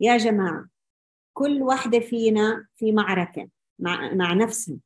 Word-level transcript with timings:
يا 0.00 0.16
جماعة 0.16 0.68
كل 1.34 1.62
واحدة 1.62 2.00
فينا 2.00 2.66
في 2.76 2.92
معركة 2.92 3.48
مع, 3.78 4.14
مع 4.14 4.32
نفسها. 4.32 4.76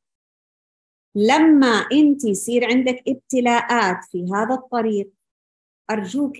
لما 1.15 1.87
أنت 1.91 2.25
يصير 2.25 2.65
عندك 2.65 3.03
ابتلاءات 3.07 4.05
في 4.05 4.25
هذا 4.33 4.53
الطريق 4.55 5.11
أرجوك 5.91 6.37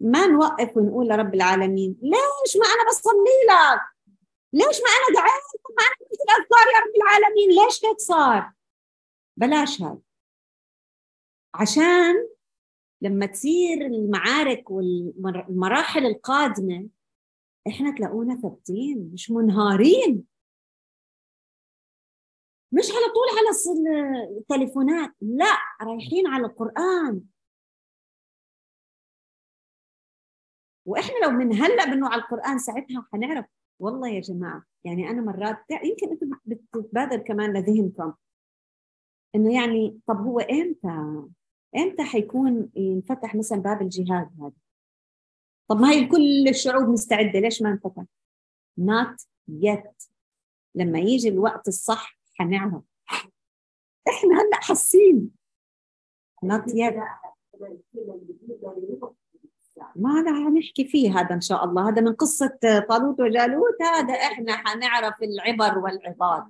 ما 0.00 0.26
نوقف 0.26 0.76
ونقول 0.76 1.08
لرب 1.08 1.34
العالمين 1.34 1.96
ليش 2.02 2.56
ما 2.56 2.66
أنا 2.66 2.90
بصلي 2.90 3.38
لك؟ 3.48 3.80
ليش 4.52 4.80
ما 4.80 4.90
أنا 4.98 5.20
دعيت؟ 5.20 5.42
ما 5.78 5.84
أنا 5.84 6.08
قلت 6.10 6.20
الاذكار 6.20 6.66
يا 6.74 6.80
رب 6.80 6.96
العالمين 6.96 7.64
ليش 7.64 7.84
هيك 7.84 7.98
صار؟ 7.98 8.52
بلاش 9.36 9.82
هذا 9.82 9.98
عشان 11.54 12.28
لما 13.00 13.26
تصير 13.26 13.86
المعارك 13.86 14.70
والمراحل 14.70 16.06
القادمة 16.06 16.88
إحنا 17.68 17.96
تلاقونا 17.96 18.40
ثابتين 18.40 19.10
مش 19.12 19.30
منهارين. 19.30 20.24
مش 22.72 22.84
على 22.90 23.12
طول 23.14 23.28
على 23.38 23.50
التليفونات 24.38 25.10
لا 25.20 25.56
رايحين 25.82 26.26
على 26.26 26.46
القرآن. 26.46 27.22
وإحنا 30.86 31.14
لو 31.24 31.30
من 31.30 31.52
هلأ 31.52 31.84
بنوع 31.84 32.12
على 32.12 32.22
القرآن 32.22 32.58
ساعتها 32.58 33.06
حنعرف. 33.12 33.46
والله 33.78 34.08
يا 34.08 34.20
جماعة 34.20 34.64
يعني 34.84 35.10
أنا 35.10 35.22
مرات 35.22 35.58
يمكن 35.70 36.10
أنتم 36.10 36.30
بتتبادر 36.44 37.18
كمان 37.18 37.52
لذهنكم. 37.52 38.12
إنه 39.34 39.54
يعني 39.54 40.00
طب 40.06 40.16
هو 40.16 40.40
إمتى؟ 40.40 41.22
إمتى 41.76 42.04
حيكون 42.04 42.70
ينفتح 42.76 43.34
مثلا 43.34 43.58
باب 43.58 43.82
الجهاد 43.82 44.30
هذا؟ 44.40 44.65
طب 45.68 45.80
ما 45.80 45.90
هي 45.90 46.06
كل 46.06 46.48
الشعوب 46.48 46.88
مستعدة 46.88 47.40
ليش 47.40 47.62
ما 47.62 47.70
انفتح 47.70 48.04
not 48.80 49.26
yet. 49.48 50.08
لما 50.74 50.98
يجي 50.98 51.28
الوقت 51.28 51.68
الصح 51.68 52.18
حنعرف. 52.34 52.82
إحنا 54.08 54.34
هلأ 54.34 54.60
حاسين. 54.62 55.30
Not 56.44 56.64
yet. 56.64 56.94
ما 59.96 60.22
لا 60.22 60.30
نحكي 60.30 60.84
فيه 60.84 61.20
هذا 61.20 61.34
إن 61.34 61.40
شاء 61.40 61.64
الله. 61.64 61.88
هذا 61.88 62.00
من 62.00 62.14
قصة 62.14 62.58
طالوت 62.88 63.20
وجالوت. 63.20 63.82
هذا 63.82 64.14
إحنا 64.14 64.56
حنعرف 64.56 65.22
العبر 65.22 65.78
والعظات 65.78 66.46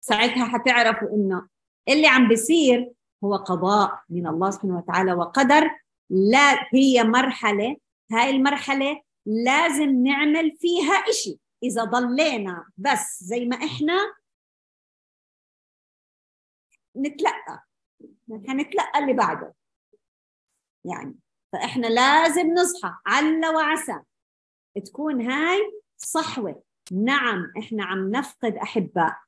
ساعتها 0.00 0.44
حتعرفوا 0.44 1.08
إنه 1.08 1.48
اللي 1.88 2.06
عم 2.06 2.28
بيصير 2.28 2.92
هو 3.24 3.36
قضاء 3.36 4.02
من 4.08 4.26
الله 4.26 4.50
سبحانه 4.50 4.76
وتعالى 4.76 5.12
وقدر. 5.12 5.70
لا 6.10 6.74
هي 6.74 7.04
مرحلة 7.04 7.76
هاي 8.12 8.30
المرحلة 8.30 9.02
لازم 9.26 10.02
نعمل 10.02 10.56
فيها 10.56 10.94
إشي. 10.94 11.38
إذا 11.62 11.84
ضلينا 11.84 12.70
بس 12.76 13.22
زي 13.22 13.44
ما 13.44 13.56
إحنا 13.56 14.14
نتلقى. 16.96 17.62
حنتلقى 18.48 18.98
اللي 18.98 19.12
بعده. 19.12 19.54
يعني 20.84 21.16
فإحنا 21.52 21.86
لازم 21.86 22.46
نصحى 22.46 22.94
عل 23.06 23.46
وعسى. 23.46 24.00
تكون 24.84 25.30
هاي 25.30 25.80
صحوة. 25.96 26.62
نعم 26.92 27.52
إحنا 27.58 27.84
عم 27.84 28.10
نفقد 28.10 28.56
أحباء. 28.56 29.18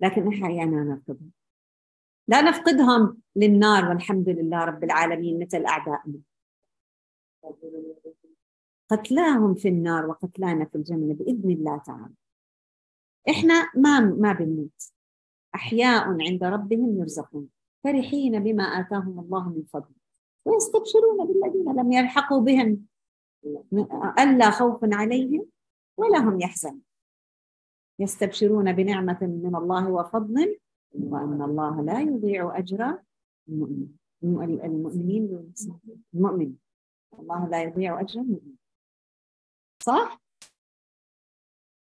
لكن 0.00 0.32
إحنا 0.32 0.46
أحيانا 0.46 0.84
نفقدهم. 0.84 1.32
لا 2.28 2.40
نفقدهم 2.40 3.22
للنار 3.36 3.88
والحمد 3.88 4.28
لله 4.28 4.64
رب 4.64 4.84
العالمين 4.84 5.40
مثل 5.40 5.66
أعدائنا. 5.66 6.20
قتلاهم 8.88 9.54
في 9.54 9.68
النار 9.68 10.06
وقتلانا 10.06 10.64
في 10.64 10.74
الجنة 10.74 11.14
بإذن 11.14 11.50
الله 11.50 11.78
تعالى. 11.78 12.14
إحنا 13.30 13.70
ما 13.74 14.00
ما 14.00 14.32
بنموت. 14.32 14.92
أحياء 15.54 16.04
عند 16.20 16.44
ربهم 16.44 16.98
يرزقون. 16.98 17.48
فرحين 17.84 18.44
بما 18.44 18.62
آتاهم 18.62 19.20
الله 19.20 19.48
من 19.48 19.62
فضله 19.62 19.98
ويستبشرون 20.44 21.26
بالذين 21.26 21.72
لم 21.76 21.92
يلحقوا 21.92 22.40
بهم. 22.40 22.86
ألا 24.18 24.50
خوف 24.50 24.80
عليهم 24.82 25.46
ولا 25.96 26.18
هم 26.18 26.40
يحزنون. 26.40 26.82
يستبشرون 27.98 28.72
بنعمة 28.72 29.18
من 29.22 29.56
الله 29.56 29.90
وفضل. 29.90 30.58
وأن 30.92 31.42
الله 31.42 31.82
لا 31.82 32.00
يضيع 32.00 32.58
أجر 32.58 32.98
المؤمنين. 33.48 33.98
المؤمنين. 34.22 35.54
المؤمن 36.14 36.54
الله 37.18 37.48
لا 37.48 37.62
يضيع 37.62 38.00
أجر 38.00 38.24
صح؟ 39.82 40.20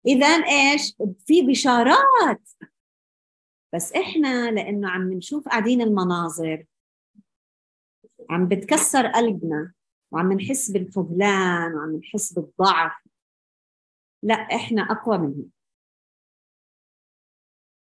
إذا 0.05 0.27
إيش؟ 0.27 0.95
في 1.25 1.41
بشارات. 1.41 2.49
بس 3.73 3.93
إحنا 3.93 4.51
لأنه 4.51 4.89
عم 4.89 5.13
نشوف 5.13 5.47
قاعدين 5.47 5.81
المناظر. 5.81 6.65
عم 8.29 8.47
بتكسر 8.47 9.07
قلبنا. 9.07 9.73
وعم 10.11 10.33
نحس 10.33 10.71
بالخذلان 10.71 11.73
وعم 11.73 11.95
نحس 11.95 12.33
بالضعف. 12.33 13.07
لا 14.23 14.33
إحنا 14.35 14.81
أقوى 14.81 15.17
منهم. 15.17 15.51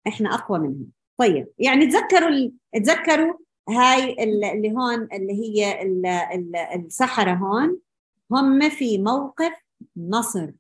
إحنا 0.09 0.35
أقوى 0.35 0.59
منهم. 0.59 0.93
طيب 1.17 1.53
يعني 1.59 1.87
تذكروا. 1.87 2.51
تذكروا 2.75 3.39
هاي 3.71 4.13
اللي 4.25 4.73
هون 4.73 5.09
اللي 5.13 5.33
هي 5.33 5.83
السحرة 6.75 7.35
هون 7.35 7.81
هم 8.31 8.71
في 8.71 8.99
موقف 8.99 9.53
نصر. 9.97 10.51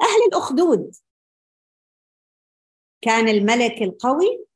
أهل 0.00 0.22
الأخدود. 0.28 0.94
كان 3.00 3.28
الملك 3.28 3.82
القوي 3.82 4.46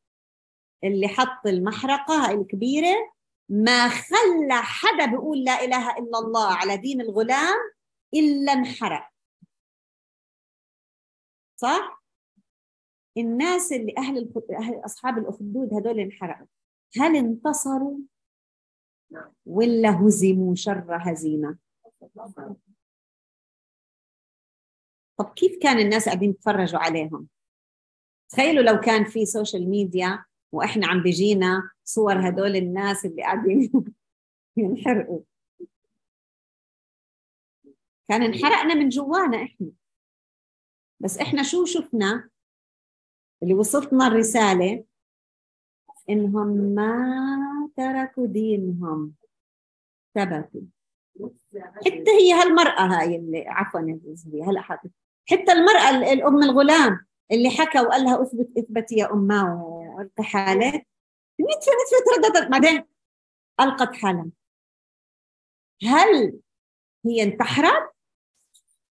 اللي 0.85 1.09
حط 1.09 1.47
المحرقة 1.47 2.27
هاي 2.27 2.35
الكبيرة 2.35 3.13
ما 3.49 3.89
خلى 3.89 4.63
حدا 4.63 5.07
بيقول 5.07 5.45
لا 5.45 5.65
إله 5.65 5.99
إلا 5.99 6.19
الله 6.19 6.55
على 6.55 6.77
دين 6.77 7.01
الغلام 7.01 7.57
إلا 8.15 8.53
انحرق. 8.53 9.11
صح؟ 11.57 12.00
الناس 13.21 13.73
اللي 13.73 13.95
أهل 13.99 14.85
أصحاب 14.85 15.19
الأخدود 15.19 15.75
هدول 15.75 16.01
انحرقوا 16.01 16.47
هل 16.97 17.17
انتصروا؟ 17.17 17.99
ولا 19.47 20.01
هزموا 20.01 20.55
شر 20.55 20.87
هزيمة؟ 20.91 21.59
طب 25.17 25.33
كيف 25.37 25.59
كان 25.63 25.79
الناس 25.79 26.05
قاعدين 26.07 26.31
يتفرجوا 26.31 26.81
عليهم؟ 26.81 27.29
تخيلوا 28.29 28.63
لو 28.63 28.81
كان 28.81 29.05
في 29.05 29.27
social 29.27 29.71
media 29.71 30.25
وإحنا 30.53 30.87
عم 30.87 31.03
بيجينا 31.03 31.71
صور 31.85 32.29
هدول 32.29 32.57
الناس 32.57 33.05
اللي 33.05 33.23
قاعدين 33.23 33.73
ينحرقوا. 34.57 35.21
كان 38.09 38.23
انحرقنا 38.23 38.75
من 38.75 38.89
جوانا 38.89 39.43
إحنا. 39.43 39.71
بس 41.01 41.19
إحنا 41.19 41.43
شو 41.43 41.65
شفنا؟ 41.65 42.31
اللي 43.43 43.55
وصلتنا 43.55 44.07
الرسالة 44.07 44.85
إنهم 46.11 46.49
ما 46.49 47.71
تركوا 47.77 48.27
دينهم. 48.27 49.15
ثبتوا 50.15 50.61
حتى 51.87 52.11
هي 52.11 52.33
هالمرأة 52.33 52.81
هاي 52.81 53.17
اللي 53.17 53.45
عفوا 53.49 53.81
هلا 54.47 54.61
حاطط 54.61 54.91
حتى 55.31 55.53
المرأة 55.53 56.13
الأم 56.13 56.43
الغلام 56.43 57.07
اللي 57.33 57.51
حكى 57.51 57.81
وقال 57.81 58.05
لها 58.05 58.23
أثبت 58.23 58.59
اثبتي 58.59 58.95
يا 58.95 59.13
أمة 59.13 59.65
حالك 60.21 60.87
نتفة 61.41 61.73
نتفة 61.73 62.33
ترددت 62.33 62.51
بعدين 62.51 62.85
ألقت 63.61 63.95
حالها 63.95 64.27
هل 65.83 66.41
هي 67.07 67.23
انتحرت 67.23 67.91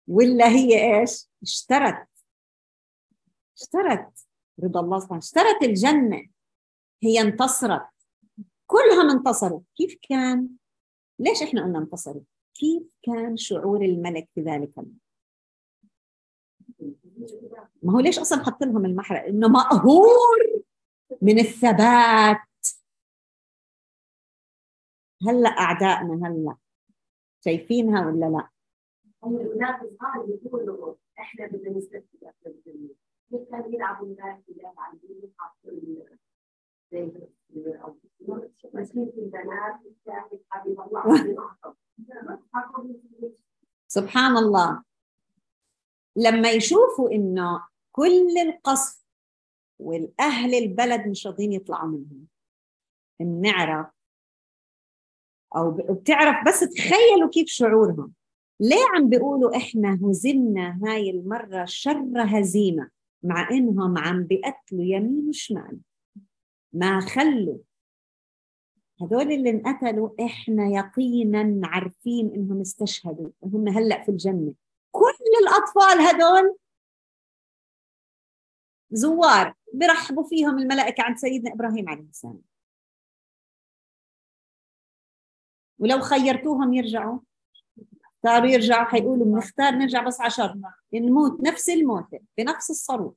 ولا 0.07 0.47
هي 0.47 0.99
إيش؟ 0.99 1.29
اشترت. 1.43 2.07
اشترت. 3.57 4.22
رضا 4.63 4.79
الله 4.79 4.99
سبحانه 4.99 5.19
اشترت 5.19 5.63
الجنة 5.63 6.27
هي 7.03 7.21
انتصرت. 7.21 7.87
كلهم 8.67 9.09
انتصروا 9.09 9.61
كيف 9.75 9.95
كان؟ 10.09 10.49
ليش 11.19 11.43
إحنا 11.43 11.63
قلنا 11.63 11.79
انتصروا 11.79 12.21
كيف 12.55 12.97
كان 13.03 13.37
شعور 13.37 13.81
الملك 13.81 14.29
في 14.35 14.41
ذلك 14.41 14.71
الوقت؟ 14.77 15.03
ما 17.83 17.93
هو 17.93 17.99
ليش 17.99 18.19
أصلا 18.19 18.43
حط 18.43 18.63
لهم 18.63 18.85
المحرق؟ 18.85 19.25
إنه 19.25 19.47
مقهور 19.47 20.63
من 21.21 21.39
الثبات. 21.39 22.37
هلأ 25.27 25.49
أعدائنا 25.49 26.27
هلأ 26.27 26.55
شايفينها 27.45 28.05
ولا 28.07 28.25
لا؟ 28.25 28.49
إحنا 31.19 31.47
بدنا 31.47 31.77
نستفيد 31.77 32.23
سبحان 43.87 44.37
الله. 44.37 44.83
لما 46.15 46.51
يشوفوا 46.51 47.11
إنه 47.11 47.63
كل 47.91 48.37
القصف 48.37 49.03
والأهل 49.79 50.55
البلد 50.55 51.07
مش 51.07 51.27
راضيين 51.27 51.53
يطلعوا 51.53 51.87
منهم 51.87 52.27
بنعرف 53.19 53.87
أو 55.55 55.71
بتعرف 55.71 56.47
بس 56.47 56.59
تخيلوا 56.59 57.29
كيف 57.29 57.47
شعورهم. 57.47 58.13
ليه 58.59 58.85
عم 58.95 59.09
بيقولوا 59.09 59.57
إحنا 59.57 59.99
هزمنا 60.03 60.79
هاي 60.83 61.09
المرة 61.09 61.65
شر 61.65 62.13
هزيمة؟ 62.17 62.89
مع 63.23 63.49
انهم 63.51 63.97
عم 63.97 64.23
بيقتلوا 64.23 64.83
يمين 64.83 65.29
وشمال. 65.29 65.79
ما 66.73 66.99
خلوا. 66.99 67.57
هذول 69.01 69.31
اللي 69.31 69.49
انقتلوا 69.49 70.25
إحنا 70.25 70.67
يقينا 70.67 71.67
عارفين 71.67 72.33
إنهم 72.35 72.61
استشهدوا. 72.61 73.29
وهم 73.41 73.67
هلأ 73.67 74.03
في 74.03 74.09
الجنة. 74.09 74.53
كل 74.91 75.31
الأطفال 75.41 76.01
هذول 76.01 76.57
زوار 78.91 79.53
برحبوا 79.73 80.23
فيهم 80.23 80.59
الملائكة 80.59 81.03
عند 81.03 81.17
سيدنا 81.17 81.53
إبراهيم 81.53 81.89
عليه 81.89 82.03
السلام. 82.03 82.41
ولو 85.79 85.99
خيرتوهم 85.99 86.73
يرجعوا. 86.73 87.19
اختاروا 88.25 88.49
يرجعوا 88.49 88.85
حيقولوا 88.85 89.25
بنختار 89.25 89.71
نرجع 89.71 90.03
بس 90.03 90.21
عشر 90.21 90.55
نموت 90.93 91.43
نفس 91.43 91.69
الموتة 91.69 92.19
بنفس 92.37 92.69
الصاروخ. 92.69 93.13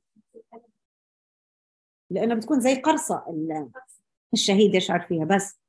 لأنه 2.09 2.35
بتكون 2.35 2.59
زي 2.59 2.75
قرصة 2.75 3.23
الشهيد 4.33 4.75
يشعر 4.75 4.99
فيها 4.99 5.25
بس 5.25 5.59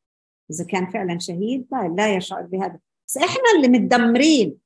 إذا 0.51 0.65
كان 0.65 0.91
فعلا 0.91 1.19
شهيد 1.19 1.69
لا, 1.73 1.95
لا 1.97 2.17
يشعر 2.17 2.43
بهذا. 2.43 2.79
بس 3.09 3.17
إحنا 3.17 3.43
اللي 3.57 3.69
متدمرين. 3.79 4.59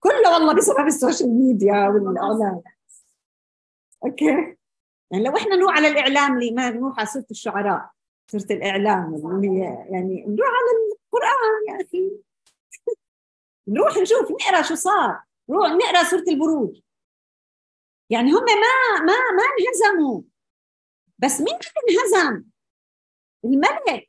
كله 0.00 0.32
والله 0.32 0.54
بسبب 0.54 0.86
ال 0.86 0.92
social 0.92 1.30
media 1.30 1.88
والإعلام. 1.88 2.62
أوكي؟ 4.04 4.56
يعني 5.10 5.24
لو 5.24 5.36
إحنا 5.36 5.56
نروح 5.56 5.76
على 5.76 5.88
الإعلام 5.88 6.38
اللي 6.38 6.50
ما 6.50 6.70
نروح 6.70 6.98
على 6.98 7.06
سورة 7.06 7.26
الشعراء 7.30 7.90
سورة 8.30 8.46
الإعلام 8.50 9.14
اللي 9.14 9.48
هي 9.48 9.86
يعني 9.90 10.24
نروح 10.26 10.48
على 10.48 10.94
القرآن 10.94 11.68
يا 11.68 11.86
أخي. 11.86 12.24
نروح 13.68 13.96
نشوف 13.96 14.30
نقرأ 14.30 14.62
شو 14.62 14.74
صار. 14.74 15.22
نروح 15.48 15.70
نقرأ 15.70 16.04
سورة 16.04 16.24
البروج. 16.28 16.80
يعني 18.10 18.30
هم 18.32 18.44
ما 18.44 19.00
ما 19.00 19.14
ما 19.36 19.42
انهزموا. 19.58 20.22
بس 21.18 21.40
مين 21.40 21.58
انهزم؟ 21.88 22.44
الملك. 23.44 24.08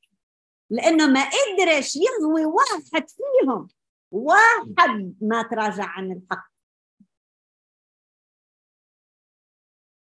لأنه 0.69 1.07
ما 1.07 1.23
قدرش 1.23 1.95
يغوي 1.95 2.45
واحد 2.45 3.09
فيهم. 3.09 3.67
واحد 4.11 5.15
ما 5.21 5.43
تراجع 5.43 5.85
عن 5.85 6.11
الحق. 6.11 6.51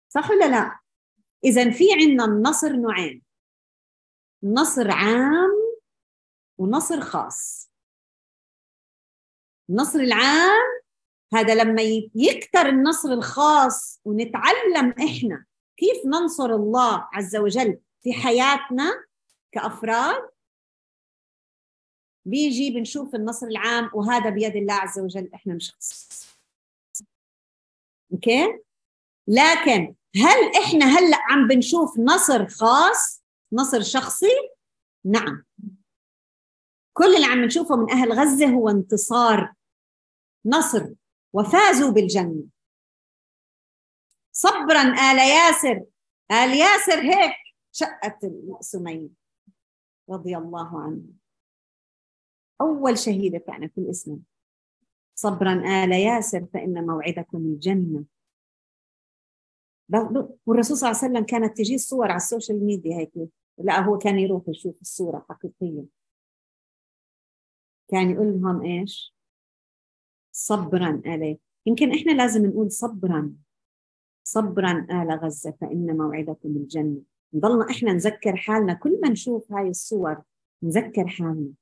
صح 0.09 0.31
ولا 0.31 0.45
لا؟ 0.45 0.79
اذا 1.45 1.71
في 1.71 1.85
عندنا 1.93 2.25
النصر 2.25 2.73
نوعين. 2.73 3.23
نصر 4.43 4.91
عام 4.91 5.79
ونصر 6.59 7.01
خاص. 7.01 7.71
النصر 9.71 9.99
العام 9.99 10.85
هذا 11.35 11.55
لما 11.55 11.83
يكتر 12.15 12.69
النصر 12.69 13.09
الخاص 13.09 14.01
ونتعلم 14.05 14.91
إحنا 14.91 15.45
كيف 15.77 16.07
ننصر 16.07 16.55
الله 16.55 17.09
عز 17.13 17.37
وجل 17.37 17.79
في 18.03 18.13
حياتنا 18.13 19.05
كأفراد 19.53 20.29
بيجي 22.27 22.71
بنشوف 22.71 23.15
النصر 23.15 23.47
العام 23.47 23.91
وهذا 23.95 24.31
بيد 24.31 24.57
الله 24.57 24.75
عز 24.75 24.99
وجل 24.99 25.31
إحنا 25.35 25.55
مش 25.55 25.73
خص 25.73 26.27
أوكي؟ 28.13 28.59
لكن 29.29 29.95
هل 30.17 30.63
إحنا 30.65 30.99
هلأ 30.99 31.19
عم 31.31 31.49
بنشوف 31.49 31.99
نصر 31.99 32.49
خاص 32.49 33.23
نصر 33.53 33.83
شخصي؟ 33.83 34.51
نعم. 35.05 35.45
كل 36.97 37.17
اللي 37.17 37.27
عم 37.27 37.45
نشوفه 37.45 37.77
من 37.77 37.91
أهل 37.91 38.13
غزة 38.13 38.47
هو 38.47 38.69
انتصار 38.69 39.55
نصر 40.47 40.89
وفازوا 41.33 41.91
بالجنة. 41.91 42.45
صبرا 44.33 44.83
آل 44.83 45.19
ياسر 45.19 45.85
آل 46.31 46.55
ياسر 46.55 47.01
هيك 47.01 47.35
شقت 47.73 48.27
سمية 48.61 49.09
رضي 50.11 50.37
الله 50.37 50.81
عنه. 50.83 51.03
أول 52.61 52.99
شهيدة 52.99 53.39
فعلا 53.39 53.69
في 53.69 53.79
الإسلام. 53.79 54.23
صبرا 55.15 55.53
آل 55.85 55.93
ياسر 55.93 56.47
فإن 56.55 56.87
موعدكم 56.87 57.39
الجنة. 57.39 58.05
والرسول 60.47 60.77
صلى 60.77 60.91
الله 60.91 61.01
عليه 61.03 61.13
وسلم 61.13 61.25
كانت 61.25 61.57
تجي 61.57 61.75
الصور 61.75 62.07
على 62.07 62.17
ال 62.17 62.24
social 62.24 62.67
media 62.67 62.97
هيك. 62.97 63.13
لا 63.59 63.81
هو 63.81 63.99
كان 63.99 64.19
يروح 64.19 64.49
يشوف 64.49 64.81
الصورة 64.81 65.27
حقيقية 65.29 65.85
كان 67.89 68.11
يقول 68.11 68.27
لهم 68.27 68.63
إيش؟ 68.63 69.15
صبرا 70.33 71.03
عليه 71.07 71.39
يمكن 71.67 71.95
إحنا 71.95 72.13
لازم 72.13 72.47
نقول 72.47 72.73
صبرا. 72.73 73.35
صبرا 74.25 74.87
آل 74.91 75.11
غزة 75.11 75.51
فإن 75.61 75.97
موعدكم 75.97 76.49
الجنة. 76.49 77.03
نضلنا 77.35 77.71
إحنا 77.71 77.93
نذكر 77.93 78.37
حالنا. 78.37 78.75
كل 78.75 79.01
ما 79.03 79.09
نشوف 79.09 79.53
هاي 79.53 79.69
الصور 79.69 80.23
نذكر 80.63 81.09
حالنا. 81.09 81.53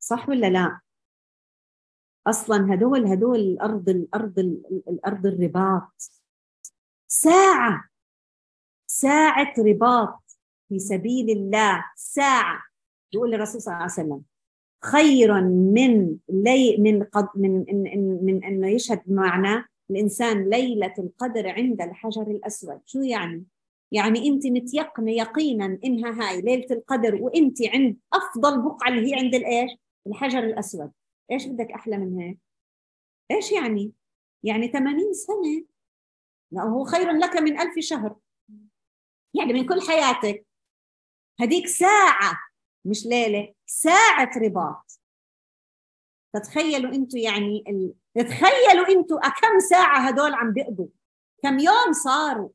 صح 0.00 0.28
ولا 0.28 0.50
لا؟ 0.50 0.80
أصلا 2.26 2.74
هدول 2.74 3.06
هدول 3.06 3.38
الأرض 3.38 3.88
الأرض 3.88 4.38
الأرض 4.88 5.26
الرباط. 5.26 6.10
ساعة. 7.08 7.88
ساعة 8.86 9.54
رباط 9.58 10.38
في 10.68 10.78
سبيل 10.78 11.30
الله. 11.30 11.84
ساعة. 11.96 12.69
يقول 13.12 13.34
الرسول 13.34 13.60
صلى 13.60 13.72
الله 13.72 13.82
عليه 13.82 13.92
وسلم 13.92 14.22
خير 14.84 15.40
من 15.44 16.16
لي 16.28 16.76
من 16.78 17.02
قد 17.02 17.28
من 17.34 17.64
من, 17.68 17.82
من, 17.82 18.24
من 18.24 18.44
انه 18.44 18.68
يشهد 18.68 19.02
معناه 19.06 19.64
الإنسان 19.90 20.50
ليلة 20.50 20.94
القدر 20.98 21.48
عند 21.48 21.82
الحجر 21.82 22.22
الأسود. 22.22 22.80
شو 22.86 23.02
يعني؟ 23.02 23.44
يعني 23.92 24.28
أنت 24.28 24.46
متيقنة 24.46 25.12
يقينا 25.12 25.78
إنها 25.84 26.30
هاي 26.30 26.40
ليلة 26.40 26.66
القدر 26.70 27.14
وأنت 27.14 27.58
عند 27.74 27.96
أفضل 28.12 28.62
بقعة 28.62 28.88
اللي 28.88 29.10
هي 29.10 29.18
عند 29.18 29.34
الإيش؟ 29.34 29.70
الحجر 30.06 30.38
الأسود. 30.38 30.90
إيش 31.30 31.46
بدك 31.46 31.70
أحلى 31.72 31.98
من 31.98 32.20
هيك؟ 32.20 32.38
إيش 33.30 33.52
يعني؟ 33.52 33.92
يعني 34.42 34.68
80 34.68 35.12
سنة. 35.12 35.64
لا 36.50 36.62
هو 36.62 36.84
خير 36.84 37.10
لك 37.10 37.36
من 37.36 37.60
ألف 37.60 37.78
شهر. 37.78 38.16
يعني 39.34 39.52
من 39.52 39.66
كل 39.66 39.80
حياتك. 39.80 40.46
هديك 41.40 41.66
ساعة. 41.66 42.49
مش 42.84 43.06
ليلة 43.06 43.54
ساعة 43.66 44.30
رباط. 44.36 45.00
فتخيلوا 46.34 46.94
أنتم 46.94 47.18
يعني 47.18 47.64
ال... 47.68 47.94
تخيلوا 48.14 48.88
أنتم 48.88 49.18
كم 49.18 49.58
ساعة 49.70 50.08
هدول 50.08 50.34
عم 50.34 50.52
بيقضوا؟ 50.52 50.88
كم 51.42 51.58
يوم 51.58 51.92
صاروا؟ 51.92 52.50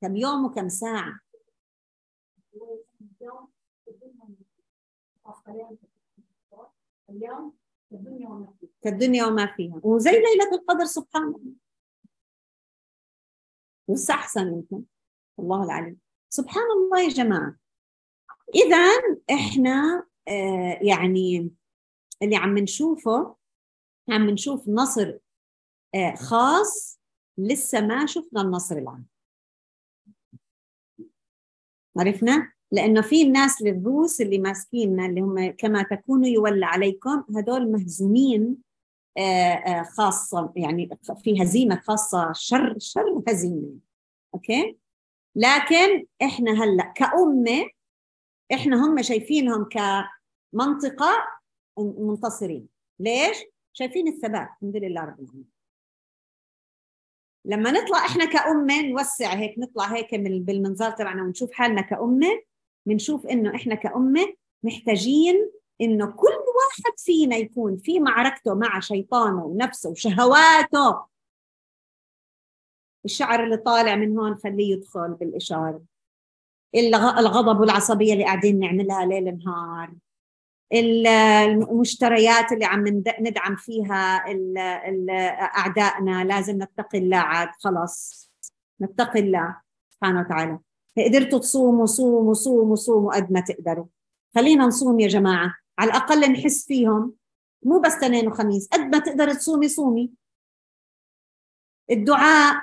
كم 0.00 0.16
يوم 0.16 0.44
وكم 0.44 0.68
ساعة؟ 0.68 1.20
اليوم 7.10 7.56
كالدنيا 8.82 9.26
وما 9.26 9.54
فيها. 9.56 9.80
وزي 9.82 10.10
ليلة 10.10 10.54
القدر 10.54 10.84
سبحان 10.84 11.22
الله. 11.22 11.52
واستحسن 13.88 14.52
يمكن 14.52 14.82
الله 15.38 15.64
العليم. 15.64 16.00
سبحان 16.28 16.70
الله 16.70 17.00
يا 17.00 17.08
جماعة. 17.08 17.56
اذا 18.54 18.86
إحنا 19.30 20.06
آه 20.28 20.78
يعني 20.82 21.50
اللي 22.22 22.36
عم 22.36 22.58
نشوفه 22.58 23.36
عم 24.08 24.30
نشوف 24.30 24.68
نصر 24.68 25.18
آه 25.94 26.14
خاص 26.14 27.00
لسه 27.38 27.80
ما 27.80 28.06
شفنا 28.06 28.40
النصر 28.40 28.78
العام. 28.78 29.06
عرفنا؟ 31.98 32.52
لأنه 32.72 33.00
في 33.00 33.22
الناس 33.22 33.62
الروس 33.62 34.20
اللي 34.20 34.38
ماسكيننا 34.38 35.06
اللي 35.06 35.20
هم 35.20 35.50
كما 35.50 35.82
تكونوا 35.82 36.26
يولى 36.26 36.66
عليكم 36.66 37.24
هدول 37.36 37.72
مهزومين 37.72 38.56
آه، 39.18 39.82
خاصة 39.82 40.52
يعني 40.56 40.98
في 41.22 41.42
هزيمة 41.42 41.80
خاصة 41.80 42.32
شر 42.32 42.74
شر 42.78 43.22
هزيمة. 43.28 43.78
أوكي؟ 44.34 44.78
لكن 45.36 46.06
إحنا 46.22 46.64
هلأ 46.64 46.92
كأمة 46.96 47.66
إحنا 48.52 48.86
هم 48.86 49.02
شايفينهم 49.02 49.64
كمنطقة 49.64 51.26
منتصرين. 51.78 52.68
ليش؟ 53.00 53.36
شايفين 53.72 54.08
الثبات 54.08 54.48
الحمد 54.48 54.76
لله 54.76 55.00
رب 55.00 55.20
العالمين. 55.20 55.54
لما 57.46 57.70
نطلع 57.70 58.06
إحنا 58.06 58.24
كأمة 58.24 58.82
نوسع 58.82 59.34
هيك 59.34 59.58
نطلع 59.58 59.84
هيك 59.94 60.14
بالمنظار 60.14 60.90
تبعنا 60.90 61.22
ونشوف 61.22 61.52
حالنا 61.52 61.80
كأمة 61.80 62.42
بنشوف 62.86 63.26
إنه 63.26 63.54
إحنا 63.54 63.74
كأمة 63.74 64.34
محتاجين 64.62 65.50
إنه 65.80 66.06
كل 66.06 66.26
واحد 66.26 66.98
فينا 66.98 67.36
يكون 67.36 67.76
في 67.76 68.00
معركته 68.00 68.54
مع 68.54 68.80
شيطانه 68.80 69.44
ونفسه 69.44 69.90
وشهواته. 69.90 71.04
الشعر 73.04 73.44
اللي 73.44 73.56
طالع 73.56 73.96
من 73.96 74.18
هون 74.18 74.36
خليه 74.36 74.72
يدخل 74.72 75.14
بالإشارة. 75.14 75.82
الغضب 76.76 77.60
والعصبية 77.60 78.12
اللي 78.12 78.24
قاعدين 78.24 78.58
نعملها 78.58 79.06
ليل 79.06 79.38
نهار. 79.44 79.94
المشتريات 80.72 82.52
اللي 82.52 82.64
عم 82.64 82.84
ندعم 83.20 83.56
فيها 83.56 84.24
أعدائنا 85.58 86.24
لازم 86.24 86.62
نتقي 86.62 86.98
الله 86.98 87.16
عاد 87.16 87.48
خلص 87.58 88.30
نتقي 88.80 89.20
الله 89.20 89.60
سبحانه 89.90 90.20
وتعالى. 90.20 90.58
قدرتوا 90.98 91.38
تصوموا 91.38 91.86
صوموا 91.86 92.34
صوموا 92.34 92.76
صوموا 92.76 93.16
قد 93.16 93.32
ما 93.32 93.40
تقدروا. 93.40 93.86
خلينا 94.34 94.66
نصوم 94.66 95.00
يا 95.00 95.08
جماعة. 95.08 95.54
على 95.78 95.90
الأقل 95.90 96.32
نحس 96.32 96.66
فيهم. 96.66 97.14
مو 97.62 97.80
بس 97.80 97.92
اثنين 97.92 98.28
وخميس 98.28 98.68
قد 98.68 98.80
ما 98.80 98.98
تقدر 98.98 99.34
تصومي 99.34 99.68
صومي. 99.68 100.12
الدعاء 101.90 102.62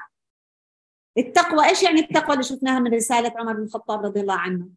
التقوى 1.17 1.65
إيش 1.65 1.83
يعني 1.83 1.99
التقوى 1.99 2.33
اللي 2.33 2.43
شفناها 2.43 2.79
من 2.79 2.93
رسالة 2.93 3.33
عمر 3.35 3.53
بن 3.53 3.63
الخطاب 3.63 4.05
رضي 4.05 4.19
الله 4.19 4.33
عنه؟ 4.33 4.67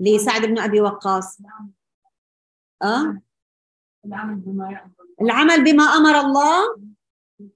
لسعد 0.00 0.46
بن 0.46 0.58
أبي 0.58 0.80
وقاص. 0.80 1.38
آه؟ 2.82 3.22
العمل 4.06 4.36
بما 4.36 4.90
العمل 5.20 5.64
بما 5.64 5.84
أمر 5.84 6.20
الله 6.20 6.76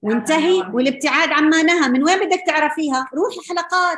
وانتهي 0.01 0.61
والابتعاد 0.73 1.29
عما 1.29 1.63
نهى. 1.63 1.89
من 1.89 2.03
وين 2.03 2.19
بدك 2.19 2.43
تعرفيها؟ 2.47 3.09
روحي 3.13 3.39
حلقات. 3.49 3.97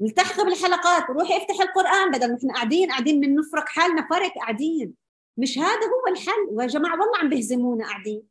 التحقي 0.00 0.44
بالحلقات 0.44 1.10
روحي 1.10 1.36
افتحي 1.36 1.62
القرآن. 1.62 2.10
بدل 2.10 2.30
ما 2.30 2.38
إحنا 2.38 2.54
قاعدين 2.54 2.90
قاعدين 2.90 3.20
من 3.20 3.34
نفرك 3.34 3.68
حالنا 3.68 4.08
فرق 4.10 4.32
قاعدين. 4.34 4.94
مش 5.36 5.58
هذا 5.58 5.86
هو 5.86 6.12
الحل. 6.12 6.48
ويا 6.50 6.66
جماعة 6.66 7.00
والله 7.00 7.18
عم 7.18 7.28
بيهزمونا 7.28 7.84
قاعدين. 7.84 8.22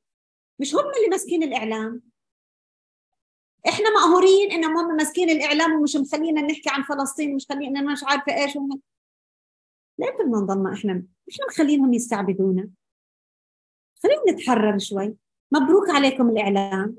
مش 0.60 0.76
هم 0.76 0.92
اللي 0.98 1.08
ماسكين 1.10 1.44
الإعلام. 1.44 2.13
إحنا 3.68 3.86
مقهورين 3.90 4.52
انهم 4.52 4.78
هم 4.78 4.96
ماسكين 4.96 5.30
الإعلام 5.30 5.74
ومش 5.74 5.96
مخلينا 5.96 6.42
نحكي 6.42 6.70
عن 6.70 6.84
فلسطين 6.84 7.36
مش 7.36 7.46
خلينا 7.50 7.82
مش 7.82 8.04
عارفة 8.04 8.44
إيش 8.44 8.56
وهم 8.56 8.82
ليه 10.00 10.10
بدنا 10.12 10.38
نضلنا 10.38 10.74
إحنا 10.74 10.92
إحنا 11.32 11.46
مخلينهم 11.50 11.94
يستعبدونا. 11.94 12.70
خلينا 14.04 14.22
نتحرر 14.32 14.78
شوي. 14.78 15.16
مبروك 15.52 15.90
عليكم 15.90 16.30
الإعلام. 16.30 16.96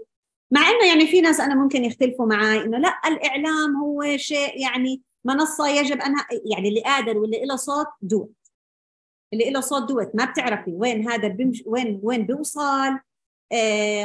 مع 0.51 0.61
إنه 0.61 0.87
يعني 0.89 1.07
في 1.07 1.21
ناس 1.21 1.41
أنا 1.41 1.55
ممكن 1.55 1.85
يختلفوا 1.85 2.27
معي 2.27 2.65
إنه 2.65 2.79
لا 2.79 3.01
الإعلام 3.07 3.77
هو 3.77 4.17
شيء 4.17 4.63
يعني 4.63 5.03
منصة 5.25 5.69
يجب 5.69 6.01
ان 6.01 6.15
يعني 6.45 6.69
اللي 6.69 6.83
قادر 6.83 7.19
واللي 7.19 7.45
له 7.45 7.57
صوت 7.57 7.87
دوت. 8.03 8.33
اللي 9.33 9.51
له 9.51 9.61
صوت 9.61 9.83
دوت 9.83 10.11
ما 10.15 10.25
بتعرفي 10.25 10.73
وين 10.73 11.09
هذا 11.09 11.29
بمش 11.29 11.63
وين 11.67 12.01
وين 12.03 12.27
بيوصل. 12.27 12.99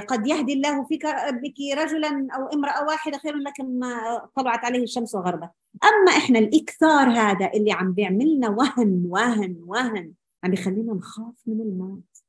قد 0.07 0.27
يهدي 0.27 0.53
الله 0.53 0.87
فيك 0.87 1.05
بك 1.31 1.77
رجلا 1.77 2.27
أو 2.35 2.47
امرأة 2.47 2.85
واحدة 2.85 3.17
خير 3.17 3.35
لك 3.35 3.61
ما 3.61 4.17
طلعت 4.35 4.65
عليه 4.65 4.83
الشمس 4.83 5.15
وغربت. 5.15 5.49
أما 5.83 6.11
إحنا 6.17 6.39
الإكثار 6.39 7.09
هذا 7.09 7.51
اللي 7.53 7.71
عم 7.71 7.93
بيعملنا 7.93 8.49
وهن 8.49 9.03
وهن 9.05 9.55
وهن 9.65 10.13
عم 10.43 10.51
بيخلينا 10.51 10.93
نخاف 10.93 11.35
من 11.45 11.61
الموت. 11.61 12.23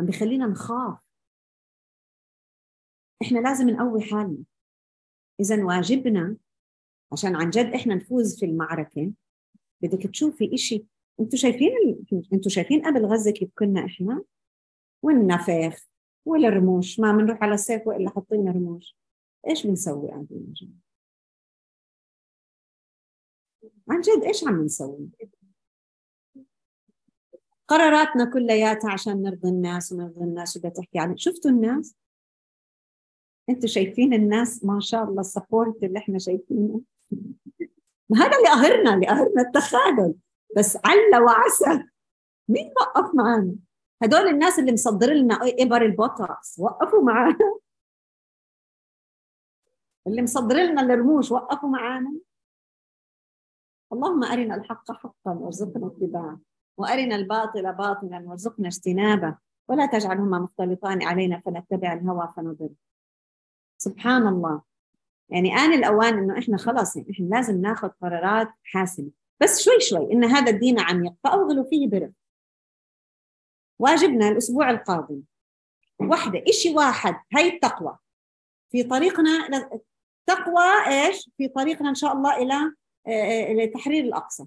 عم 0.00 0.06
بيخلينا 0.06 0.46
نخاف. 0.46 0.98
إحنا 3.22 3.38
لازم 3.38 3.70
نقوي 3.70 4.02
حالنا. 4.02 4.42
اذا 5.40 5.64
واجبنا 5.64 6.36
عشان 7.12 7.36
عن 7.36 7.50
جد 7.50 7.74
إحنا 7.74 7.94
نفوز 7.94 8.40
في 8.40 8.46
المعركة 8.46 9.12
بدك 9.80 10.06
تشوفي 10.06 10.54
إشي. 10.54 10.84
أنتم 11.20 11.36
شايفين. 11.36 12.04
أنتم 12.32 12.50
شايفين 12.50 12.86
قبل 12.86 13.06
غزة 13.06 13.30
كيف 13.30 13.50
كنا 13.58 13.86
إحنا؟ 13.86 14.22
والنفخ 15.02 15.88
والرموش 16.24 17.00
ما 17.00 17.12
بنروح 17.12 17.42
على 17.42 17.54
السيف 17.54 17.86
وإلا 17.86 18.10
حاطين 18.10 18.48
رموش. 18.48 18.96
إيش 19.48 19.66
بنسوي 19.66 20.08
يا 20.08 20.26
جماعة؟ 20.30 20.72
عن 23.88 24.00
جد 24.00 24.24
إيش 24.24 24.44
عم 24.44 24.64
نسوي؟ 24.64 25.08
قراراتنا 27.68 28.32
كلياتها 28.32 28.90
عشان 28.90 29.22
نرضي 29.22 29.48
الناس 29.48 29.92
ونرضي 29.92 30.24
الناس 30.24 30.58
بدها 30.58 30.70
تحكي 30.70 30.98
عن 30.98 31.16
شفتوا 31.16 31.50
الناس؟ 31.50 31.96
أنتوا 33.48 33.68
شايفين 33.68 34.14
الناس 34.14 34.64
ما 34.64 34.80
شاء 34.80 35.04
الله 35.04 35.20
ال 35.20 35.28
support 35.28 35.82
اللي 35.82 35.98
إحنا 35.98 36.18
شايفينه؟ 36.18 36.80
ما 38.10 38.18
هذا 38.18 38.36
اللي 38.36 38.48
قهرنا 38.48 38.94
اللي 38.94 39.06
قهرنا 39.06 39.42
التخاذل. 39.42 40.14
بس 40.56 40.78
عل 40.84 41.22
وعسى. 41.22 41.88
مين 42.48 42.72
وقف 42.80 43.14
معنا؟ 43.14 43.54
هدول 44.02 44.28
الناس 44.28 44.58
اللي 44.58 44.72
مصدر 44.72 45.12
لنا 45.12 45.38
ابر 45.60 45.82
البوتوكس 45.82 46.58
وقفوا 46.58 47.02
معنا 47.02 47.38
اللي 50.06 50.22
مصدر 50.22 50.56
لنا 50.56 50.82
الرموش 50.82 51.32
وقفوا 51.32 51.68
معنا 51.68 52.14
اللهم 53.92 54.24
أرنا 54.24 54.54
الحق 54.54 54.92
حقا 54.92 55.32
وارزقنا 55.32 55.86
اتباعه 55.86 56.40
وأرنا 56.76 57.16
الباطل 57.16 57.72
باطلا 57.72 58.24
وارزقنا 58.28 58.68
اجتنابه. 58.68 59.38
ولا 59.68 59.86
تجعلهما 59.86 60.38
مختلطان 60.38 61.02
علينا 61.02 61.40
فنتبع 61.40 61.92
الهوى 61.92 62.28
فنضل. 62.36 62.70
سبحان 63.78 64.26
الله. 64.26 64.62
يعني 65.28 65.54
آن 65.54 65.72
الأوان 65.72 66.18
إنه 66.18 66.38
إحنا 66.38 66.56
خلاص 66.56 66.96
يعني 66.96 67.10
إحنا 67.10 67.24
لازم 67.24 67.60
ناخذ 67.60 67.88
قرارات 67.88 68.48
حاسمة. 68.64 69.10
بس 69.42 69.62
شوي 69.62 69.80
شوي 69.80 70.12
إن 70.12 70.24
هذا 70.24 70.50
الدين 70.50 70.80
عميق 70.80 71.14
فأوغلوا 71.24 71.64
فيه 71.64 71.88
برفق 71.88 72.21
واجبنا 73.78 74.28
الأسبوع 74.28 74.70
القادم 74.70 75.22
وحدة 76.00 76.44
إشي 76.48 76.74
واحد 76.74 77.14
هاي 77.32 77.48
التقوى. 77.48 77.98
في 78.70 78.82
طريقنا 78.82 79.48
تقوى 80.26 80.64
إيش؟ 80.86 81.30
في 81.36 81.48
طريقنا 81.48 81.88
إن 81.88 81.94
شاء 81.94 82.12
الله 82.12 82.36
إلى 82.36 82.74
لتحرير 83.64 84.04
الأقصى. 84.04 84.46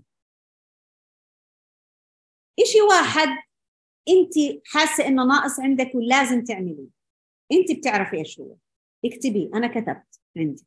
إشي 2.61 2.81
واحد 2.81 3.27
أنت 4.09 4.61
حاسة 4.65 5.07
إنه 5.07 5.25
ناقص 5.25 5.59
عندك 5.59 5.91
ولازم 5.95 6.43
تعمليه. 6.43 6.87
أنت 7.51 7.71
بتعرفي 7.71 8.17
إيش 8.17 8.39
هو. 8.39 8.55
اكتبيه 9.05 9.49
أنا 9.53 9.67
كتبت 9.67 10.19
عندي. 10.37 10.65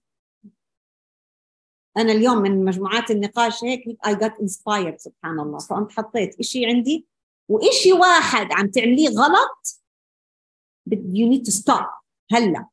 أنا 1.97 2.13
اليوم 2.13 2.39
من 2.39 2.65
مجموعات 2.65 3.11
النقاش 3.11 3.65
هيك 3.65 3.99
I 4.07 4.11
got 4.11 4.33
inspired 4.33 4.97
سبحان 4.97 5.41
الله. 5.41 5.59
فأنت 5.59 5.93
حطيت 5.93 6.41
إشي 6.41 6.67
عندي 6.67 7.07
وإشي 7.49 7.93
واحد 7.93 8.53
عم 8.53 8.71
تعمليه 8.71 9.09
غلط 9.09 9.79
you 10.91 11.27
need 11.29 11.45
to 11.45 11.53
stop. 11.53 12.03
هلا. 12.33 12.69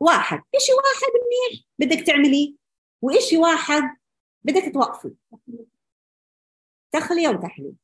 واحد. 0.00 0.42
إشي 0.54 0.72
واحد 0.72 1.12
منيح 1.14 1.64
بدك 1.78 2.06
تعمليه. 2.06 2.56
وإشي 3.02 3.36
واحد 3.36 3.82
بدك 4.44 4.74
توقفي. 4.74 5.14
تخلية 6.92 7.28
وتحلية 7.28 7.74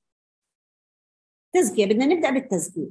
تزكية. 1.54 1.87
بدنا 1.87 2.06
نبدأ 2.06 2.30
بالتزكية. 2.30 2.90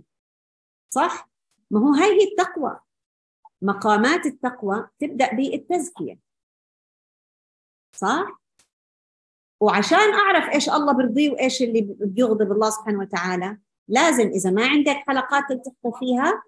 صح؟ 0.93 1.29
ما 1.71 1.79
هو 1.79 1.93
هاي 1.93 2.21
هي 2.21 2.23
التقوى. 2.31 2.79
مقامات 3.61 4.25
التقوى 4.25 4.89
تبدأ 4.99 5.35
بالتزكية. 5.35 6.19
صح؟ 7.95 8.38
وعشان 9.59 10.13
أعرف 10.13 10.49
إيش 10.53 10.69
الله 10.69 10.93
برضيه 10.93 11.29
وإيش 11.31 11.61
اللي 11.61 11.81
بيغضب 11.99 12.51
الله 12.51 12.69
سبحانه 12.69 12.99
وتعالى 12.99 13.57
لازم 13.87 14.27
إذا 14.27 14.51
ما 14.51 14.67
عندك 14.67 14.95
حلقات 14.95 15.43
تلتقي 15.49 15.99
فيها 15.99 16.43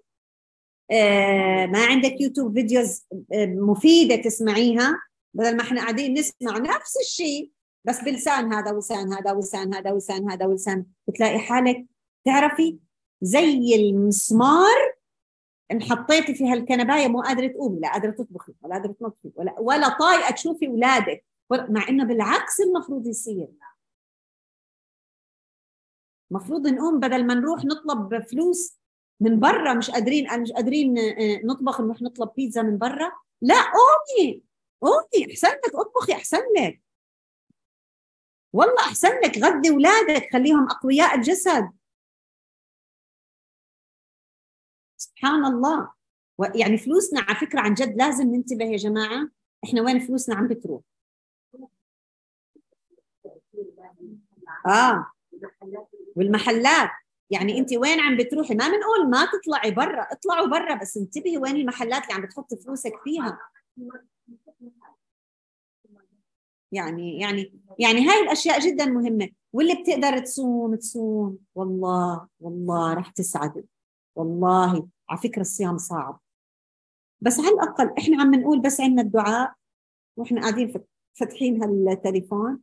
آه، 0.90 1.66
ما 1.66 1.84
عندك 1.86 2.20
YouTube 2.20 2.54
videos 2.54 3.06
آه، 3.32 3.46
مفيدة 3.46 4.16
تسمعيها 4.16 5.02
بدل 5.34 5.56
ما 5.56 5.62
إحنا 5.62 5.80
قاعدين 5.80 6.18
نسمع 6.18 6.58
نفس 6.58 6.96
الشيء 7.00 7.50
بس 7.84 8.00
بلسان 8.00 8.52
هذا 8.52 8.70
ولسان 8.72 9.12
هذا 9.12 9.32
ولسان 9.32 9.74
هذا 9.74 9.92
ولسان 9.92 10.30
هذا 10.30 10.46
ولسان 10.46 10.84
بتلاقي 11.08 11.38
حالك 11.38 11.86
تعرفي 12.24 12.78
زي 13.22 13.74
المسمار 13.74 14.94
ان 15.70 15.82
حطيتي 15.82 16.34
في 16.34 16.48
هالكنباية 16.48 17.08
مو 17.08 17.22
قادرة 17.22 17.46
تقومي 17.46 17.80
لا 17.80 17.92
قادرة 17.92 18.10
تطبخي 18.10 18.52
ولا 18.62 18.74
قادرة 18.74 18.92
تنظفي 18.92 19.32
ولا 19.34 19.54
ولا 19.60 19.88
طايقة 19.88 20.30
تشوفي 20.30 20.66
اولادك 20.66 21.24
مع 21.50 21.88
انه 21.88 22.04
بالعكس 22.04 22.60
المفروض 22.60 23.06
يصير. 23.06 23.48
المفروض 26.30 26.66
نقوم 26.66 27.00
بدل 27.00 27.26
ما 27.26 27.34
نروح 27.34 27.64
نطلب 27.64 28.22
فلوس 28.22 28.78
من 29.20 29.40
برا 29.40 29.74
مش 29.74 29.90
قادرين 29.90 30.42
مش 30.42 30.52
قادرين 30.52 30.98
آه، 30.98 31.40
نطبخ 31.44 31.80
نروح 31.80 32.02
نطلب 32.02 32.30
بيتزا 32.36 32.62
من 32.62 32.78
برا. 32.78 33.12
لا 33.42 33.54
قومي 33.54 34.42
قومي 34.80 35.30
أحسن 35.30 35.48
لك 35.48 35.74
اطبخي 35.74 36.12
أحسن 36.12 36.42
لك. 36.58 36.82
والله 38.52 38.80
أحسن 38.80 39.20
لك 39.24 39.38
غذي 39.38 39.70
اولادك 39.70 40.28
خليهم 40.32 40.68
أقوياء 40.70 41.14
الجسد. 41.14 41.72
سبحان 44.96 45.44
الله. 45.44 45.92
يعني 46.54 46.78
فلوسنا 46.78 47.20
على 47.20 47.38
فكرة 47.38 47.60
عن 47.60 47.74
جد 47.74 47.96
لازم 47.96 48.34
ننتبه 48.34 48.64
يا 48.64 48.76
جماعة. 48.76 49.28
إحنا 49.64 49.82
وين 49.82 49.98
فلوسنا 49.98 50.34
عم 50.36 50.48
بتروح؟ 50.48 50.82
آه. 54.66 55.06
والمحلات. 56.16 56.90
يعني 57.30 57.58
أنت 57.58 57.72
وين 57.72 58.00
عم 58.00 58.16
بتروحي؟ 58.16 58.54
ما 58.54 58.68
بنقول 58.68 59.10
ما 59.10 59.26
تطلعي 59.32 59.70
برا. 59.70 60.02
اطلعوا 60.02 60.46
برا 60.46 60.74
بس 60.74 60.96
انتبهي 60.96 61.38
وين 61.38 61.56
المحلات 61.56 62.02
اللي 62.02 62.14
عم 62.14 62.22
بتحطي 62.22 62.56
فلوسك 62.56 62.92
فيها. 63.04 63.38
يعني 66.72 67.20
يعني 67.20 67.60
يعني 67.78 68.08
هاي 68.08 68.22
الأشياء 68.22 68.60
جدا 68.60 68.86
مهمة. 68.86 69.28
واللي 69.52 69.74
بتقدر 69.74 70.18
تصوم 70.18 70.74
تصوم. 70.74 71.38
والله 71.54 72.28
والله 72.40 72.94
رح 72.94 73.10
تسعدي. 73.10 73.64
والله 74.16 74.88
على 75.08 75.20
فكرة 75.20 75.40
الصيام 75.40 75.78
صعب. 75.78 76.20
بس 77.20 77.38
على 77.40 77.48
الأقل 77.48 77.94
إحنا 77.98 78.22
عم 78.22 78.34
نقول 78.34 78.60
بس 78.60 78.80
عندنا 78.80 79.02
الدعاء. 79.02 79.54
وإحنا 80.16 80.40
قاعدين 80.40 80.74
فاتحين 81.14 81.62
هالتليفون. 81.62 82.60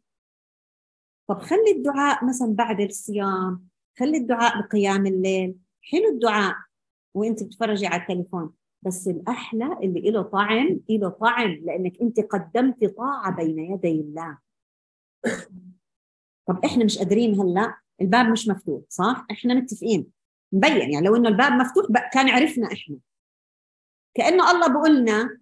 طب 1.30 1.42
خلي 1.42 1.72
الدعاء 1.72 2.26
مثلا 2.26 2.54
بعد 2.54 2.82
الصيام 2.82 3.68
خلي 4.00 4.18
الدعاء 4.18 4.62
بقيام 4.62 5.06
الليل. 5.06 5.56
حلو 5.82 6.10
الدعاء 6.10 6.56
وانت 7.14 7.44
بتفرجي 7.44 7.88
على 7.88 8.02
التليفون. 8.02 8.54
بس 8.82 9.08
الأحلى 9.08 9.74
اللي 9.84 10.12
له 10.12 10.22
طعم 10.22 10.80
له 10.90 11.10
طعم 11.10 11.50
لأنك 11.50 12.02
انت 12.02 12.20
قدمتي 12.20 12.88
طاعة 12.88 13.36
بين 13.36 13.60
يدي 13.60 13.92
الله. 13.92 14.38
طب 16.48 16.66
إحنا 16.66 16.86
مش 16.86 16.98
قادرين 16.98 17.42
هلأ 17.42 17.78
الباب 18.02 18.26
مش 18.26 18.48
مفتوح 18.48 18.82
صح؟ 18.90 19.26
إحنا 19.32 19.54
متفقين. 19.54 20.08
مبين 20.52 20.92
يعني 20.94 21.08
لو 21.08 21.16
إنه 21.16 21.30
الباب 21.30 21.52
مفتوح 21.52 21.86
كان 22.14 22.30
عرفنا 22.30 22.68
إحنا. 22.68 22.98
كأنه 24.14 24.52
الله 24.52 24.68
بقول 24.68 25.02
لنا 25.02 25.40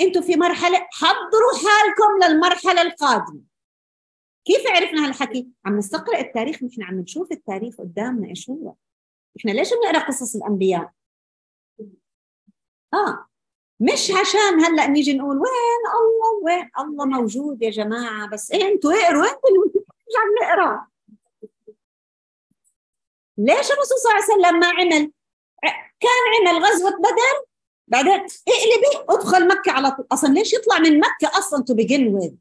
أنتم 0.00 0.22
في 0.22 0.36
مرحلة 0.36 0.88
حضروا 0.92 1.52
حالكم 1.62 2.26
للمرحلة 2.26 2.82
القادمة. 2.82 3.51
كيف 4.44 4.66
عرفنا 4.66 5.06
هالحكي؟ 5.06 5.48
عم 5.64 5.76
نستقرأ 5.76 6.20
التاريخ 6.20 6.62
نحن 6.62 6.82
عم 6.82 7.00
نشوف 7.00 7.32
التاريخ 7.32 7.76
قدامنا 7.76 8.28
إيش 8.28 8.50
هو؟ 8.50 8.74
إحنا 9.38 9.50
ليش 9.50 9.70
بنقرأ 9.74 9.98
قصص 9.98 10.36
الأنبياء؟ 10.36 10.92
آه 12.94 13.26
مش 13.80 14.10
عشان 14.10 14.60
هلأ 14.60 14.86
نيجي 14.86 15.14
نقول 15.14 15.36
وين 15.36 15.82
الله؟ 15.94 16.56
وين 16.56 16.70
الله 16.78 17.04
موجود 17.04 17.62
يا 17.62 17.70
جماعة؟ 17.70 18.28
بس 18.28 18.50
إيه 18.50 18.72
أنتوا 18.72 18.92
اقروا 18.92 19.24
أنتوا 19.24 19.48
اللي 19.48 20.18
عم 20.18 20.34
نقرأ؟ 20.42 20.86
ليش 23.38 23.72
الرسول 23.72 23.98
صلى 23.98 24.12
الله 24.12 24.22
عليه 24.22 24.24
وسلم 24.24 24.60
ما 24.60 24.66
عمل؟ 24.66 25.12
كان 26.00 26.48
عمل 26.48 26.64
غزوة 26.64 26.90
بدر 26.90 27.46
بعدين 27.88 28.12
اقلبي 28.12 29.04
ادخل 29.08 29.48
مكة 29.48 29.72
على 29.72 29.90
طول. 29.90 30.06
أصلا 30.12 30.32
ليش 30.32 30.52
يطلع 30.52 30.78
من 30.78 30.98
مكة 30.98 31.38
أصلا 31.38 31.64
تو 31.64 31.74
بيجن 31.74 32.06
وذ 32.14 32.34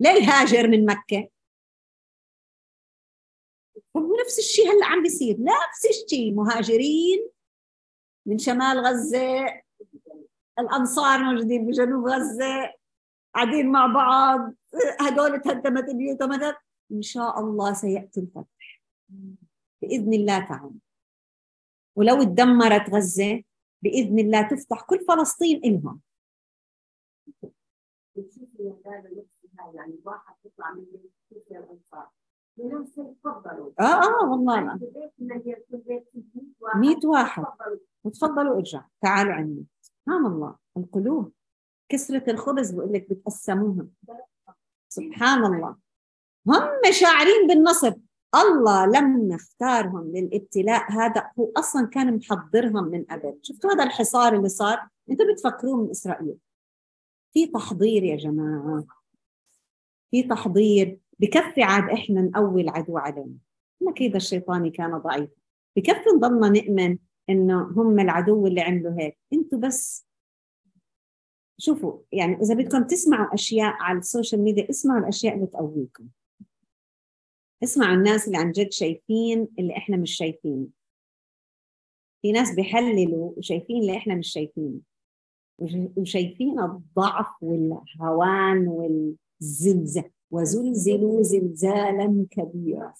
ليه 0.00 0.10
يهاجر 0.10 0.68
من 0.68 0.86
مكة. 0.86 1.28
هو 3.96 4.16
نفس 4.24 4.38
الشيء 4.38 4.72
هلأ 4.72 4.86
عم 4.86 5.02
بيصير. 5.02 5.36
نفس 5.40 5.86
الشيء. 5.90 6.34
مهاجرين 6.34 7.30
من 8.26 8.38
شمال 8.38 8.78
غزة 8.78 9.62
الأنصار 10.58 11.18
موجودين 11.18 11.66
بجنوب 11.66 12.08
غزة 12.08 12.74
قاعدين 13.34 13.72
مع 13.72 13.86
بعض. 13.86 14.54
هدول 15.00 15.40
تهدمت 15.40 15.90
بيوتهم 15.90 16.54
إن 16.92 17.02
شاء 17.02 17.40
الله 17.40 17.72
سيأتي 17.72 18.20
الفتح. 18.20 18.82
بإذن 19.82 20.14
الله 20.14 20.48
تعالى. 20.48 20.74
ولو 21.96 22.22
تدمرت 22.22 22.90
غزة 22.90 23.42
بإذن 23.82 24.18
الله 24.18 24.48
تفتح 24.48 24.82
كل 24.82 25.04
فلسطين 25.08 25.64
يعني 29.74 30.00
واحد 30.04 30.34
تطلع 30.44 30.72
من 30.74 30.84
الانصار 31.50 32.10
آه 33.80 33.82
آه 33.82 34.30
والله 34.30 34.78
100 36.74 36.96
واحد. 37.04 37.44
وتفضلوا 38.04 38.56
ارجع 38.56 38.84
تعالوا 39.02 39.32
عني 39.32 39.66
سبحان 39.80 40.26
الله. 40.26 40.56
القلوب 40.76 41.32
كسرة 41.88 42.30
الخبز 42.30 42.70
بقول 42.70 42.92
لك 42.92 43.10
بتقسموها. 43.10 43.86
سبحان 44.88 45.44
الله. 45.44 45.76
هم 46.48 46.90
شاعرين 46.90 47.46
بالنصر 47.48 47.92
الله 48.34 48.86
لما 48.86 49.34
اختارهم 49.34 50.12
للابتلاء. 50.14 50.92
هذا 50.92 51.30
هو 51.38 51.52
أصلا 51.56 51.86
كان 51.86 52.16
محضرهم 52.16 52.84
من 52.84 53.04
قبل 53.04 53.38
شفتوا 53.42 53.72
هذا 53.72 53.84
الحصار 53.84 54.36
اللي 54.36 54.48
صار؟ 54.48 54.88
أنتوا 55.10 55.32
بتفكروه 55.32 55.76
من 55.76 55.90
إسرائيل. 55.90 56.36
في 57.32 57.46
تحضير 57.46 58.02
يا 58.02 58.16
جماعة. 58.16 58.95
في 60.10 60.22
تحضير 60.22 60.98
بكفي 61.18 61.62
عاد 61.62 61.90
إحنا 61.90 62.20
نقوي 62.20 62.62
العدو 62.62 62.98
علينا. 62.98 63.36
ما 63.80 63.92
كيد 63.92 64.14
الشيطاني 64.14 64.70
كان 64.70 64.98
ضعيف. 64.98 65.30
بكفي 65.76 66.04
نضلنا 66.16 66.48
نؤمن 66.48 66.98
إنه 67.30 67.62
هم 67.62 68.00
العدو 68.00 68.46
اللي 68.46 68.60
عملوا 68.60 69.00
هيك. 69.00 69.18
إنتوا 69.32 69.58
بس 69.58 70.06
شوفوا 71.58 71.98
يعني 72.12 72.36
إذا 72.42 72.54
بدكم 72.54 72.84
تسمعوا 72.84 73.34
أشياء 73.34 73.74
على 73.80 73.98
ال 73.98 74.04
social 74.04 74.42
media 74.42 74.70
اسمعوا 74.70 75.00
الأشياء 75.00 75.34
اللي 75.34 75.46
تقويكم. 75.46 76.08
اسمعوا 77.62 77.94
الناس 77.94 78.26
اللي 78.26 78.38
عن 78.38 78.52
جد 78.52 78.72
شايفين 78.72 79.48
اللي 79.58 79.76
إحنا 79.76 79.96
مش 79.96 80.16
شايفينه 80.16 80.66
في 82.22 82.32
ناس 82.32 82.54
بيحللوا 82.54 83.32
وشايفين 83.36 83.80
اللي 83.80 83.96
إحنا 83.96 84.14
مش 84.14 84.32
شايفينه 84.32 84.80
وشايفين 85.96 86.60
الضعف 86.60 87.42
والهوان 87.42 88.68
والزلزال 89.40 90.10
وزلزلوا 90.30 91.22
زلزالا 91.22 92.26
كبيرا. 92.30 92.94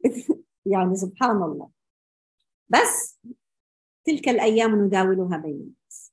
يعني 0.72 0.96
سبحان 0.96 1.42
الله. 1.42 1.70
بس 2.68 3.18
تلك 4.04 4.28
الأيام 4.28 4.84
نداولها 4.84 5.36
بين 5.36 5.54
الناس. 5.54 6.12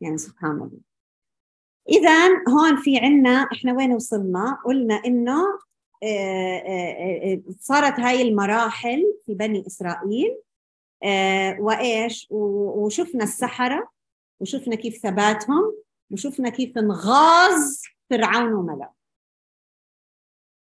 يعني 0.00 0.18
سبحان 0.18 0.50
الله. 0.50 0.80
إذا 1.88 2.28
هون 2.28 2.76
في 2.76 2.98
عنا 2.98 3.30
إحنا 3.30 3.74
وين 3.74 3.92
وصلنا؟ 3.92 4.58
قلنا 4.64 4.94
إنه 4.94 5.58
آه، 6.02 6.58
آه، 6.58 7.32
آه، 7.34 7.42
صارت 7.60 8.00
هاي 8.00 8.22
المراحل 8.22 9.04
في 9.26 9.34
بني 9.34 9.66
إسرائيل. 9.66 10.38
وإيش؟ 11.58 12.26
وشفنا 12.30 13.24
السحرة. 13.24 13.97
وشفنا 14.40 14.74
كيف 14.74 14.96
ثباتهم 14.96 15.74
وشفنا 16.10 16.48
كيف 16.48 16.78
انغاظ 16.78 17.82
فرعون 18.10 18.52
وملأ. 18.52 18.92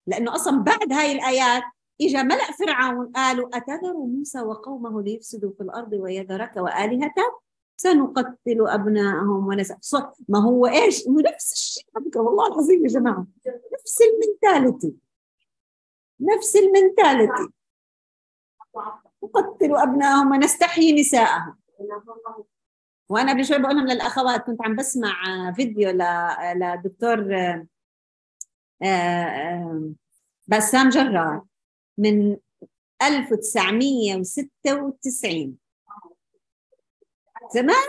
لأنه 0.07 0.35
أصلا 0.35 0.59
بعد 0.59 0.93
هاي 0.93 1.13
الآيات 1.13 1.63
إجا 2.01 2.23
ملأ 2.23 2.53
فرعون 2.53 3.13
قالوا 3.13 3.57
أتذر 3.57 3.93
موسى 3.93 4.41
وقومه 4.41 5.03
ليفسدوا 5.03 5.53
في 5.53 5.61
الأرض 5.63 5.93
ويذرك 5.93 6.57
وآلهتك 6.57 7.43
سنقتل 7.77 8.69
أبناءهم 8.69 9.47
ونسأ 9.47 9.79
ما 10.29 10.39
هو 10.39 10.67
إيش؟ 10.67 11.09
نفس 11.09 11.53
الشيء 11.53 11.87
والله 12.17 12.47
العظيم 12.47 12.83
يا 12.83 12.89
جماعة. 12.89 13.27
نفس 13.73 13.99
ال 14.03 14.11
mentality. 14.11 14.95
نفس 16.21 16.57
ال 16.57 16.65
mentality. 16.65 17.53
نقتل 19.25 19.77
أبناءهم 19.77 20.31
ونستحيي 20.31 21.01
نساءهم. 21.01 21.57
وأنا 23.13 23.33
قبل 23.33 23.45
شوي 23.45 23.59
بقول 23.59 23.77
لهم 23.77 23.87
للأخوات 23.87 24.47
كنت 24.47 24.63
عم 24.63 24.77
بسمع 24.77 25.53
فيديو 25.53 25.91
لدكتور 26.55 27.35
آه، 27.35 27.67
آه، 28.83 29.93
بسام 30.47 30.89
جرار 30.89 31.43
من 31.99 32.37
1996 33.03 35.59
زمان؟ 37.55 37.89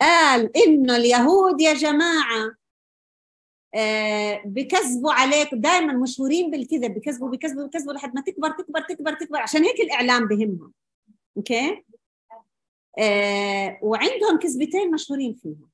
قال 0.00 0.56
إنه 0.56 0.96
اليهود 0.96 1.60
يا 1.60 1.74
جماعة 1.74 2.54
آه، 3.74 4.42
بكذبوا 4.44 5.12
عليك 5.12 5.54
دائما 5.54 5.92
مشهورين 5.92 6.50
بالكذب 6.50 6.94
بكذبوا 6.94 7.28
بكذبوا 7.28 7.66
بكذبوا 7.66 7.92
لحد 7.92 8.14
ما 8.14 8.20
تكبر 8.20 8.50
تكبر 8.50 8.80
تكبر 8.80 9.12
تكبر 9.12 9.38
عشان 9.38 9.64
هيك 9.64 9.80
الإعلام 9.80 10.28
بهمهم. 10.28 10.72
أوكي؟ 11.36 11.84
آه 12.98 13.78
وعندهم 13.82 14.38
كذبتين 14.38 14.90
مشهورين 14.90 15.34
فيهم. 15.34 15.70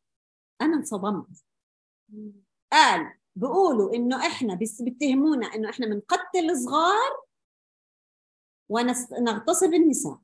أنا 0.61 0.77
انصدمت. 0.77 1.45
قال 2.73 3.15
بيقولوا 3.37 3.95
إنه 3.95 4.27
إحنا 4.27 4.55
بس 4.55 4.83
بيتهمونا 4.83 5.55
إنه 5.55 5.71
إحنا 5.71 5.87
بنقتل 5.87 6.51
الصغار 6.51 7.25
ونغتصب 8.69 9.75
النساء. 9.75 10.19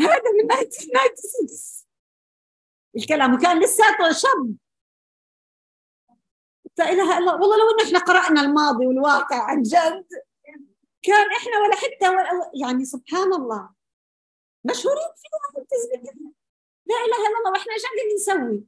هذا 0.00 0.30
من 0.42 0.52
1996 0.52 1.86
الكلام 2.96 3.34
وكان 3.34 3.62
لساته 3.62 4.12
شاب 4.12 4.56
إلا 6.80 7.02
والله 7.18 7.56
لو 7.56 7.70
انه 7.70 7.84
إحنا 7.86 7.98
قرأنا 7.98 8.40
الماضي 8.40 8.86
والواقع 8.86 9.42
عن 9.42 9.62
جد. 9.62 10.06
كان 11.02 11.26
إحنا 11.36 11.58
ولا 11.58 11.76
حتى 11.76 12.08
ولا 12.08 12.50
يعني 12.54 12.84
سبحان 12.84 13.32
الله 13.32 13.70
مشهورين 14.64 15.08
فيها 15.16 15.52
في 15.52 15.58
التزويج 15.60 16.04
لا 16.86 16.96
إله 16.96 17.28
إلا 17.28 17.38
الله 17.38 17.50
وإحنا 17.50 17.72
إيش 17.72 17.82
قاعدين 17.82 18.14
نسوي؟ 18.14 18.64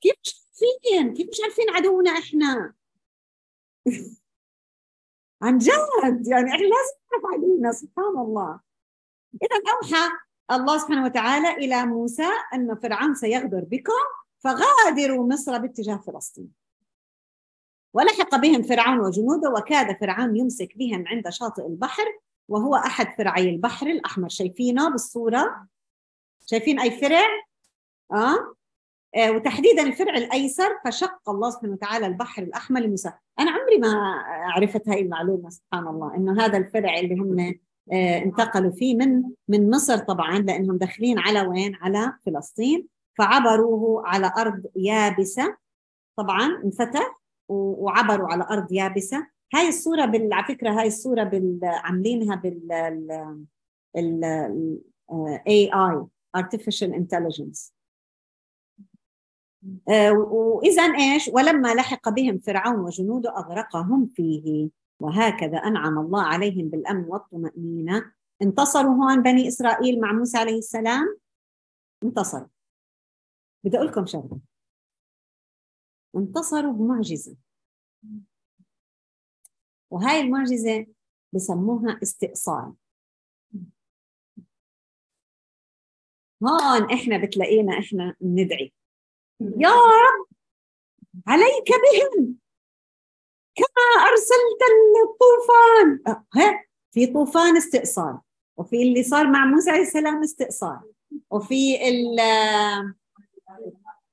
كيف 0.00 0.14
مش 0.24 0.34
عارفين؟ 0.62 1.14
كيف 1.14 1.28
مش 1.28 1.40
عارفين 1.44 1.70
عدونا 1.70 2.10
إحنا؟ 2.10 2.74
عن 5.42 5.58
جد 5.58 6.26
يعني 6.26 6.50
إحنا 6.50 6.66
لازم 6.66 6.96
نعرف 7.12 7.34
عدونا 7.34 7.72
سبحان 7.72 8.18
الله 8.18 8.60
اذا 9.42 9.72
أوحى 9.72 10.10
الله 10.50 10.78
سبحانه 10.78 11.04
وتعالى 11.04 11.50
إلى 11.50 11.86
موسى 11.86 12.28
أن 12.54 12.74
فرعون 12.74 13.14
سيغدر 13.14 13.64
بكم 13.64 14.04
فغادروا 14.38 15.26
مصر 15.26 15.58
باتجاه 15.58 15.96
فلسطين 15.96 16.63
ولحق 17.94 18.36
بهم 18.36 18.62
فرعون 18.62 19.00
وجنوده 19.00 19.50
وكاد 19.50 19.96
فرعون 20.00 20.36
يمسك 20.36 20.78
بهم 20.78 21.04
عند 21.08 21.28
شاطئ 21.28 21.66
البحر 21.66 22.04
وهو 22.48 22.74
أحد 22.74 23.06
فرعي 23.18 23.50
البحر 23.50 23.86
الأحمر. 23.86 24.28
شايفينه 24.28 24.90
بالصورة؟ 24.90 25.66
شايفين 26.46 26.80
أي 26.80 26.90
فرع؟ 26.90 27.24
آه؟ 28.12 28.54
آه، 29.16 29.30
وتحديدا 29.30 29.82
الفرع 29.82 30.14
الأيسر 30.16 30.78
فشق 30.84 31.30
الله 31.30 31.50
سبحانه 31.50 31.72
وتعالى 31.72 32.06
البحر 32.06 32.42
الأحمر 32.42 32.80
لموسى 32.80 33.12
أنا 33.38 33.50
عمري 33.50 33.78
ما 33.78 34.22
عرفت 34.56 34.88
هاي 34.88 35.00
المعلومة 35.00 35.50
سبحان 35.50 35.86
الله 35.86 36.14
إنه 36.16 36.44
هذا 36.44 36.58
الفرع 36.58 36.98
اللي 36.98 37.14
هم 37.14 37.54
آه، 37.92 38.18
انتقلوا 38.18 38.70
فيه 38.70 38.96
من 38.96 39.22
من 39.48 39.70
مصر 39.70 39.98
طبعا 39.98 40.38
لأنهم 40.38 40.76
داخلين 40.76 41.18
على 41.18 41.40
وين؟ 41.40 41.74
على 41.74 42.12
فلسطين. 42.26 42.88
فعبروه 43.18 44.08
على 44.08 44.32
أرض 44.38 44.62
يابسة 44.76 45.56
طبعا 46.16 46.62
انفتح. 46.64 47.20
وعبروا 47.48 48.28
على 48.28 48.46
أرض 48.50 48.72
يابسة. 48.72 49.26
هاي 49.54 49.68
الصورة 49.68 50.04
بال... 50.04 50.32
على 50.32 50.46
فكرة 50.46 50.70
هاي 50.70 50.86
الصورة 50.86 51.24
بال... 51.24 51.60
عاملينها 51.62 52.36
بال 52.36 52.72
ال 53.96 54.24
اي 55.46 55.70
اي 55.74 56.06
intelligence. 56.82 57.72
آه، 59.88 60.12
وإذا 60.12 60.82
إيش؟ 60.82 61.28
ولما 61.28 61.74
لحق 61.74 62.08
بهم 62.08 62.38
فرعون 62.38 62.80
وجنوده 62.80 63.36
أغرقهم 63.36 64.06
فيه. 64.06 64.68
وهكذا 65.00 65.58
أنعم 65.58 65.98
الله 65.98 66.22
عليهم 66.22 66.68
بالأمن 66.68 67.04
والطمأنينة. 67.04 68.12
انتصروا 68.42 68.94
هون 68.94 69.22
بني 69.22 69.48
إسرائيل 69.48 70.00
مع 70.00 70.12
موسى 70.12 70.38
عليه 70.38 70.58
السلام؟ 70.58 71.18
انتصروا. 72.04 72.48
بدي 73.64 73.76
أقول 73.76 73.88
لكم 73.88 74.06
شغلة. 74.06 74.38
انتصروا 76.16 76.72
بمعجزة. 76.72 77.36
وهاي 79.90 80.20
المعجزة 80.20 80.86
بسموها 81.32 81.98
استئصال. 82.02 82.74
هون 86.42 86.92
إحنا 86.92 87.18
بتلاقينا 87.18 87.78
إحنا 87.78 88.14
ندعي 88.22 88.72
يا 89.40 89.70
رب! 89.70 90.26
عليك 91.26 91.68
بهم! 91.68 92.36
كما 93.54 94.04
أرسلت 94.10 94.60
الطوفان! 95.04 96.18
ها 96.34 96.64
في 96.90 97.06
طوفان 97.06 97.56
استئصال. 97.56 98.18
وفي 98.56 98.82
اللي 98.82 99.02
صار 99.02 99.30
مع 99.30 99.44
موسى 99.46 99.70
عليه 99.70 99.82
السلام 99.82 100.22
استئصال. 100.22 100.80
وفي 101.30 101.76
آه، 102.20 102.94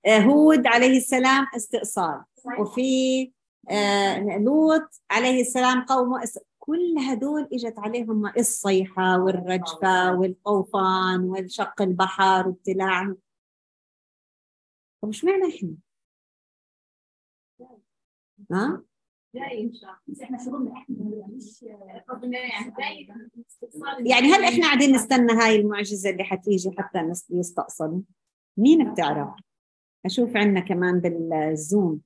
هود 0.07 0.67
عليه 0.67 0.97
السلام 0.97 1.47
استئصال. 1.55 2.23
وفي 2.59 3.31
آه، 3.69 4.37
لوط 4.37 5.01
عليه 5.11 5.41
السلام 5.41 5.85
قومه 5.85 6.21
كل 6.59 6.97
هدول 6.99 7.49
إجت 7.53 7.79
عليهم 7.79 8.27
الصيحة 8.37 9.19
والرجفة 9.23 10.13
والطوفان 10.15 11.23
والشق 11.23 11.81
البحر 11.81 12.47
وابتلاع. 12.47 13.15
طب 15.01 15.07
إيش 15.07 15.25
معنى 15.25 15.55
إحنا؟ 15.55 15.75
ها؟ 18.51 18.83
يعني. 24.07 24.27
هل 24.27 24.43
إحنا 24.43 24.65
قاعدين 24.65 24.95
نستنى 24.95 25.33
هاي 25.33 25.55
المعجزة 25.55 26.09
اللي 26.09 26.23
حتيجي 26.23 26.71
حتى 26.77 27.13
يستأصلوا؟ 27.29 28.01
مين 28.57 28.93
بتعرف؟ 28.93 29.29
أشوف 30.05 30.37
عندنا 30.37 30.59
كمان 30.59 30.99
بالزوم. 30.99 32.01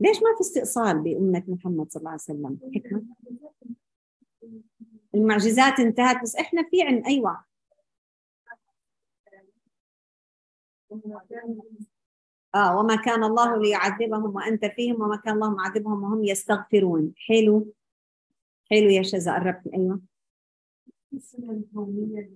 ليش 0.00 0.16
ما 0.16 0.34
في 0.34 0.40
استئصال 0.40 0.98
بأمة 0.98 1.44
محمد 1.48 1.92
صلى 1.92 2.00
الله 2.00 2.10
عليه 2.10 2.20
وسلم؟ 2.20 2.58
حكمة. 2.74 3.02
المعجزات 5.14 5.80
انتهت 5.80 6.22
بس 6.22 6.36
إحنا 6.36 6.62
في 6.70 6.82
عن 6.82 7.04
أيوه. 7.04 7.44
آه 12.54 12.78
وما 12.78 12.96
كان 12.96 13.24
الله 13.24 13.56
ليعذبهم 13.56 14.36
وأنت 14.36 14.64
فيهم 14.64 15.02
وما 15.02 15.16
كان 15.16 15.34
الله 15.34 15.54
معذبهم 15.54 16.02
وهم 16.02 16.24
يستغفرون. 16.24 17.14
حلو. 17.16 17.74
حلو 18.70 18.88
يا 18.88 19.02
شذا 19.02 19.34
قربتي 19.34 19.74
أيوه. 19.74 20.09
السنة 21.12 21.52
الكونية 21.52 22.30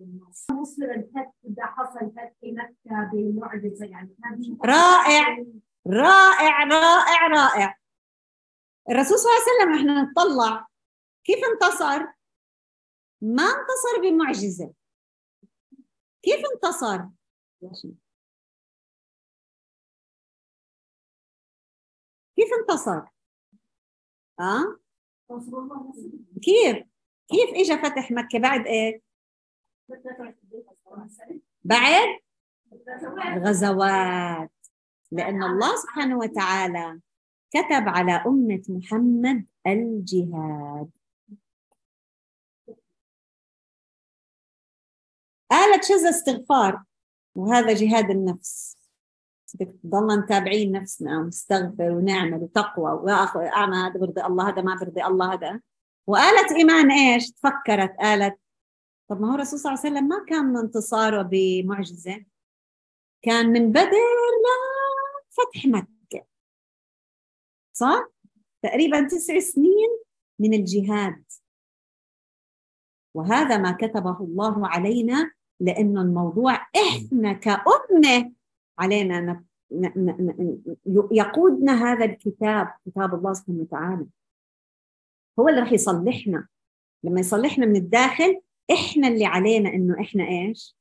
مصر 0.50 0.82
الفتح 0.82 1.32
ده 1.44 1.62
حصل 1.62 2.10
فتح 2.10 2.32
مكة 2.42 3.10
بمعجزه 3.12 3.86
يعني 3.86 4.16
رائع. 4.64 5.44
رائع 5.86 6.64
رائع 6.64 7.26
رائع. 7.26 7.78
الرسول 8.90 9.18
صلى 9.18 9.30
الله 9.30 9.42
عليه 9.42 9.72
وسلم 9.72 9.74
إحنا 9.74 10.02
نطلع. 10.02 10.68
كيف 11.24 11.38
انتصر؟ 11.52 12.06
ما 13.22 13.42
انتصر 13.42 14.00
بمعجزة. 14.02 14.72
كيف 16.22 16.40
انتصر؟ 16.54 17.04
كيف 22.36 22.48
انتصر؟ 22.60 23.02
آه 24.40 24.78
كيف؟ 26.42 26.93
كيف 27.28 27.50
اجى 27.54 27.82
فتح 27.82 28.10
مكة؟ 28.10 28.38
بعد 28.38 28.66
إيه؟ 28.66 29.02
بعد 31.64 32.18
غزوات 33.46 34.50
لأن 35.12 35.42
الله 35.42 35.76
سبحانه 35.76 36.18
وتعالى 36.18 37.00
كتب 37.50 37.88
على 37.88 38.12
أمة 38.12 38.62
محمد 38.68 39.46
الجهاد. 39.66 40.90
آلة 45.52 45.80
شذا 45.82 46.10
استغفار 46.10 46.84
وهذا 47.34 47.74
جهاد 47.74 48.10
النفس. 48.10 48.78
بدك 49.54 49.74
تضلنا 49.82 50.16
متابعين 50.16 50.72
نفسنا 50.72 51.18
ونستغفر 51.18 51.90
ونعمل 51.90 52.42
وتقوى. 52.42 52.90
واخذ 52.92 53.40
أعمى 53.40 53.76
هذا 53.76 54.00
برضي 54.00 54.24
الله 54.24 54.48
هذا 54.48 54.62
ما 54.62 54.74
برضي 54.74 55.04
الله 55.04 55.34
هذا 55.34 55.60
وآلة 56.06 56.56
إيمان 56.56 56.90
إيش؟ 56.90 57.30
تفكرت 57.30 58.00
آلة 58.00 58.36
طب 59.08 59.20
ما 59.20 59.30
هو 59.30 59.34
الرسول 59.34 59.58
صلى 59.58 59.72
الله 59.72 59.80
عليه 59.84 59.92
وسلم 59.94 60.08
ما 60.08 60.24
كان 60.28 60.56
انتصاره 60.56 61.22
بمعجزة 61.22 62.24
كان 63.22 63.46
من 63.52 63.72
بدر 63.72 63.84
لا 64.44 64.58
فتح 65.30 65.66
مكة 65.66 66.26
صح؟ 67.72 68.08
تقريبا 68.62 69.08
تسع 69.08 69.38
سنين 69.38 69.98
من 70.38 70.54
الجهاد 70.54 71.24
وهذا 73.14 73.56
ما 73.58 73.72
كتبه 73.72 74.20
الله 74.20 74.68
علينا 74.68 75.32
لأنه 75.60 76.02
الموضوع 76.02 76.54
إحنا 76.54 77.32
كأمة 77.32 78.32
علينا 78.78 79.44
يقودنا 81.10 81.72
هذا 81.72 82.04
الكتاب 82.04 82.74
كتاب 82.86 83.14
الله 83.14 83.32
سبحانه 83.32 83.60
وتعالى 83.60 84.06
هو 85.40 85.48
اللي 85.48 85.60
راح 85.60 85.72
يصلحنا. 85.72 86.48
لما 87.04 87.20
يصلحنا 87.20 87.66
من 87.66 87.76
الداخل 87.76 88.40
إحنا 88.72 89.08
اللي 89.08 89.24
علينا 89.24 89.68
إنه 89.68 90.00
إحنا 90.00 90.24
إيش؟ 90.28 90.76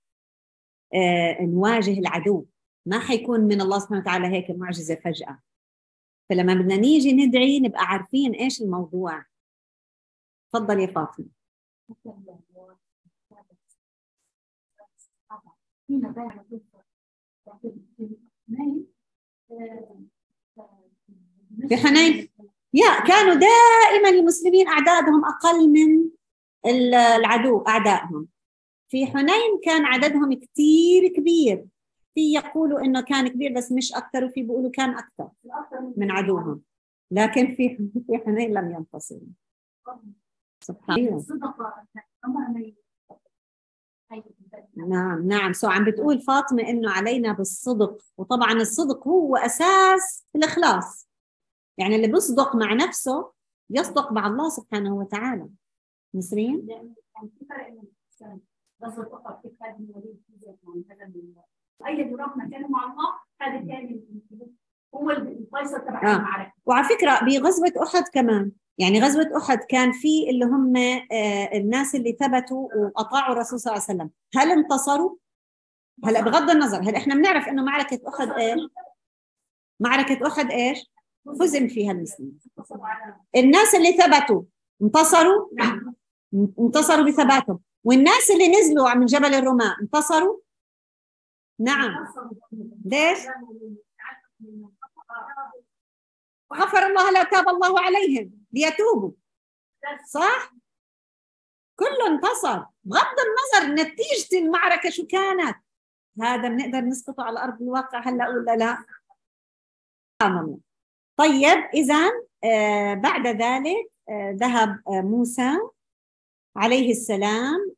آه 0.94 1.42
نواجه 1.42 2.00
العدو. 2.00 2.46
ما 2.86 3.00
حيكون 3.00 3.40
من 3.40 3.62
الله 3.62 3.80
سبحانه 3.80 4.02
وتعالى 4.02 4.28
هيك 4.28 4.52
معجزة 4.52 4.96
فجأة. 4.96 5.40
فلما 6.30 6.54
بدنا 6.54 6.76
نيجي 6.76 7.14
ندعي 7.14 7.60
نبقى 7.60 7.84
عارفين 7.84 8.34
إيش 8.34 8.62
الموضوع. 8.62 9.26
تفضل 10.50 10.80
يا 10.80 10.88
فاطمة. 10.88 11.26
في 21.68 21.78
حنين؟ 21.78 22.30
يا 22.74 23.00
كانوا 23.08 23.34
دائما 23.34 24.10
المسلمين 24.10 24.68
أعدادهم 24.68 25.26
أقل 25.26 25.70
من 25.70 26.10
العدو 26.66 27.62
أعدائهم. 27.68 28.28
في 28.90 29.06
حنين 29.06 29.60
كان 29.64 29.86
عددهم 29.86 30.34
كثير 30.34 31.08
كبير. 31.08 31.66
في 32.16 32.34
يقولوا 32.34 32.80
إنه 32.80 33.02
كان 33.02 33.28
كبير 33.28 33.54
بس 33.54 33.72
مش 33.72 33.94
أكثر 33.94 34.26
وفي 34.26 34.42
بيقولوا 34.42 34.72
كان 34.72 34.90
أكثر 34.90 35.30
من 35.98 36.12
عدوهم. 36.12 36.62
لكن 37.12 37.56
في 37.56 37.78
في 38.08 38.18
حنين 38.26 38.54
لم 38.54 38.72
ينتصروا 38.72 39.22
سبحان 40.64 40.98
الله. 40.98 41.24
نعم 44.76 45.28
نعم. 45.28 45.54
سو 45.54 45.68
عم 45.68 45.86
بتقول 45.86 46.22
فاطمة 46.22 46.70
إنه 46.70 46.92
علينا 46.92 47.34
بالصدق. 47.34 48.02
وطبعا 48.18 48.54
الصدق 48.54 49.08
هو 49.08 49.36
أساس 49.36 50.26
الإخلاص. 50.36 51.13
يعني 51.78 51.96
اللي 51.96 52.08
بيصدق 52.08 52.56
مع 52.56 52.74
نفسه 52.74 53.32
يصدق 53.70 54.12
مع 54.12 54.28
الله 54.28 54.50
سبحانه 54.50 54.96
وتعالى 54.96 55.50
نسرين؟ 56.16 56.68
الوليد 61.06 61.36
أي 61.88 62.00
يروح 62.00 62.38
مكانه 62.38 62.68
مع 62.68 62.92
الله 62.92 63.14
هذا 63.42 63.58
كان 63.60 64.02
هو 64.96 65.12
الفيصل 65.12 65.82
تبع 65.82 66.12
آه. 66.12 66.16
المعركة 66.16 66.54
وعلى 66.66 66.88
فكرة 66.88 67.20
بغزوة 67.20 67.74
أحد 67.84 68.04
كمان 68.14 68.52
يعني 68.78 69.02
غزوة 69.02 69.38
أحد 69.38 69.58
كان 69.58 69.92
في 69.92 70.30
اللي 70.30 70.46
هم 70.46 70.78
آه 71.12 71.58
الناس 71.58 71.96
اللي 71.96 72.18
ثبتوا 72.20 72.70
وأطاعوا 72.76 73.34
الرسول 73.34 73.60
صلى 73.60 73.74
الله 73.74 73.84
عليه 73.84 73.94
وسلم 74.00 74.10
هل 74.36 74.52
انتصروا؟ 74.52 75.16
هلا 76.06 76.22
بغض 76.22 76.50
النظر 76.50 76.82
هل 76.82 76.96
إحنا 76.96 77.16
بنعرف 77.16 77.48
إنه 77.48 77.64
معركة 77.64 78.00
أحد 78.08 78.30
إيش؟ 78.30 78.60
معركة 79.80 80.28
أحد 80.28 80.52
إيش؟ 80.52 80.93
فزم 81.40 81.68
فيها 81.68 81.92
المسلمين 81.92 82.40
الناس 83.36 83.76
اللي 83.76 83.94
ثبتوا 83.94 84.44
انتصروا؟ 84.82 85.50
نعم 85.54 85.96
انتصروا 86.60 87.06
بثباتهم 87.06 87.60
والناس 87.84 88.32
اللي 88.32 88.48
نزلوا 88.48 88.94
من 88.94 89.06
جبل 89.06 89.34
الرماة 89.34 89.76
انتصروا؟ 89.82 90.40
نعم 91.60 92.08
ليش؟ 92.86 93.20
غفر 96.54 96.86
الله 96.86 97.12
لا 97.12 97.24
تاب 97.24 97.50
الله 97.50 97.80
عليهم 97.80 98.32
ليتوبوا 98.52 99.12
صح؟ 100.10 100.54
كله 101.76 102.08
انتصر 102.08 102.66
بغض 102.84 103.18
النظر 103.20 103.74
نتيجة 103.74 104.40
المعركة 104.40 104.90
شو 104.90 105.08
كانت 105.08 105.58
هذا 106.22 106.48
بنقدر 106.48 106.82
نسقطه 106.82 107.24
على 107.24 107.44
أرض 107.44 107.62
الواقع 107.62 108.00
هلا 108.00 108.30
ولا 108.30 108.56
لا؟ 108.56 108.86
سبحان 110.22 110.38
الله 110.38 110.60
طيب 111.18 111.58
إذا 111.74 112.12
آه 112.44 112.94
بعد 112.94 113.28
ذلك 113.28 113.92
آه 114.10 114.32
ذهب 114.32 114.80
آه 114.88 115.02
موسى 115.02 115.52
عليه 116.56 116.92
السلام 116.92 117.72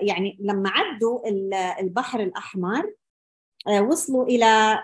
يعني 0.00 0.36
لما 0.40 0.70
عدوا 0.70 1.28
البحر 1.80 2.20
الأحمر 2.20 2.92
وصلوا 3.80 4.24
إلى 4.24 4.78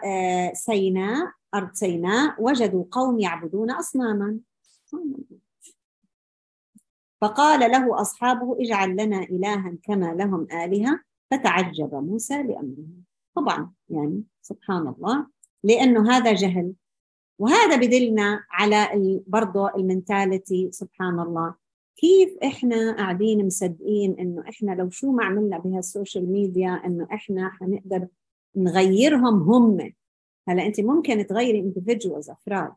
سيناء 0.55 1.33
أرض 1.55 1.73
سيناء 1.73 2.43
وجدوا 2.43 2.85
قوم 2.91 3.21
يعبدون 3.21 3.71
أصناما. 3.71 4.39
فقال 7.21 7.71
له 7.71 8.01
أصحابه 8.01 8.57
اجعل 8.61 8.91
لنا 8.91 9.23
إلها 9.23 9.77
كما 9.83 10.15
لهم 10.15 10.47
آلهة. 10.53 11.01
فتعجب 11.31 11.95
موسى 11.95 12.43
لأمره. 12.43 12.87
طبعا 13.35 13.73
يعني 13.89 14.23
سبحان 14.43 14.89
الله 14.89 15.27
لأنه 15.65 16.11
هذا 16.11 16.33
جهل. 16.33 16.73
وهذا 17.39 17.77
بيدلنا 17.77 18.45
على 18.51 18.89
برضه 19.27 19.75
ال 19.75 19.84
mentality 19.84 20.69
سبحان 20.73 21.21
الله. 21.21 21.55
كيف 21.97 22.39
إحنا 22.45 22.97
قاعدين 22.97 23.47
مصدقين 23.47 24.17
إنه 24.19 24.45
إحنا 24.49 24.73
لو 24.73 24.91
شو 24.91 25.13
ما 25.13 25.25
عملنا 25.25 25.59
بهال 25.59 25.83
social 25.83 26.33
media 26.33 26.83
إنه 26.87 27.09
إحنا 27.13 27.51
حنقدر 27.51 28.07
نغيرهم 28.57 29.43
هم؟ 29.43 29.93
هلا 30.49 30.67
أنت 30.67 30.81
ممكن 30.81 31.27
تغيري 31.27 31.73
individuals 31.73 32.31
أفراد. 32.31 32.73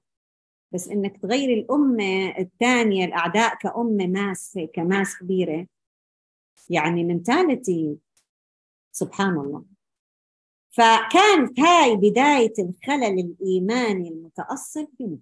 بس 0.71 0.87
إنك 0.87 1.17
تغيري 1.21 1.53
الأمة 1.53 2.37
الثانية 2.39 3.05
الأعداء 3.05 3.55
كأمة 3.55 4.07
mass 4.07 4.57
هيك 4.57 4.79
mass 4.79 5.19
كبيرة. 5.19 5.67
يعني 6.69 7.03
mentality 7.03 7.97
سبحان 8.91 9.37
الله. 9.37 9.74
فكانت 10.77 11.59
هاي 11.59 11.95
بداية 11.95 12.53
الخلل 12.59 13.19
الإيماني 13.19 14.09
المتأصل 14.09 14.87
في 14.97 15.17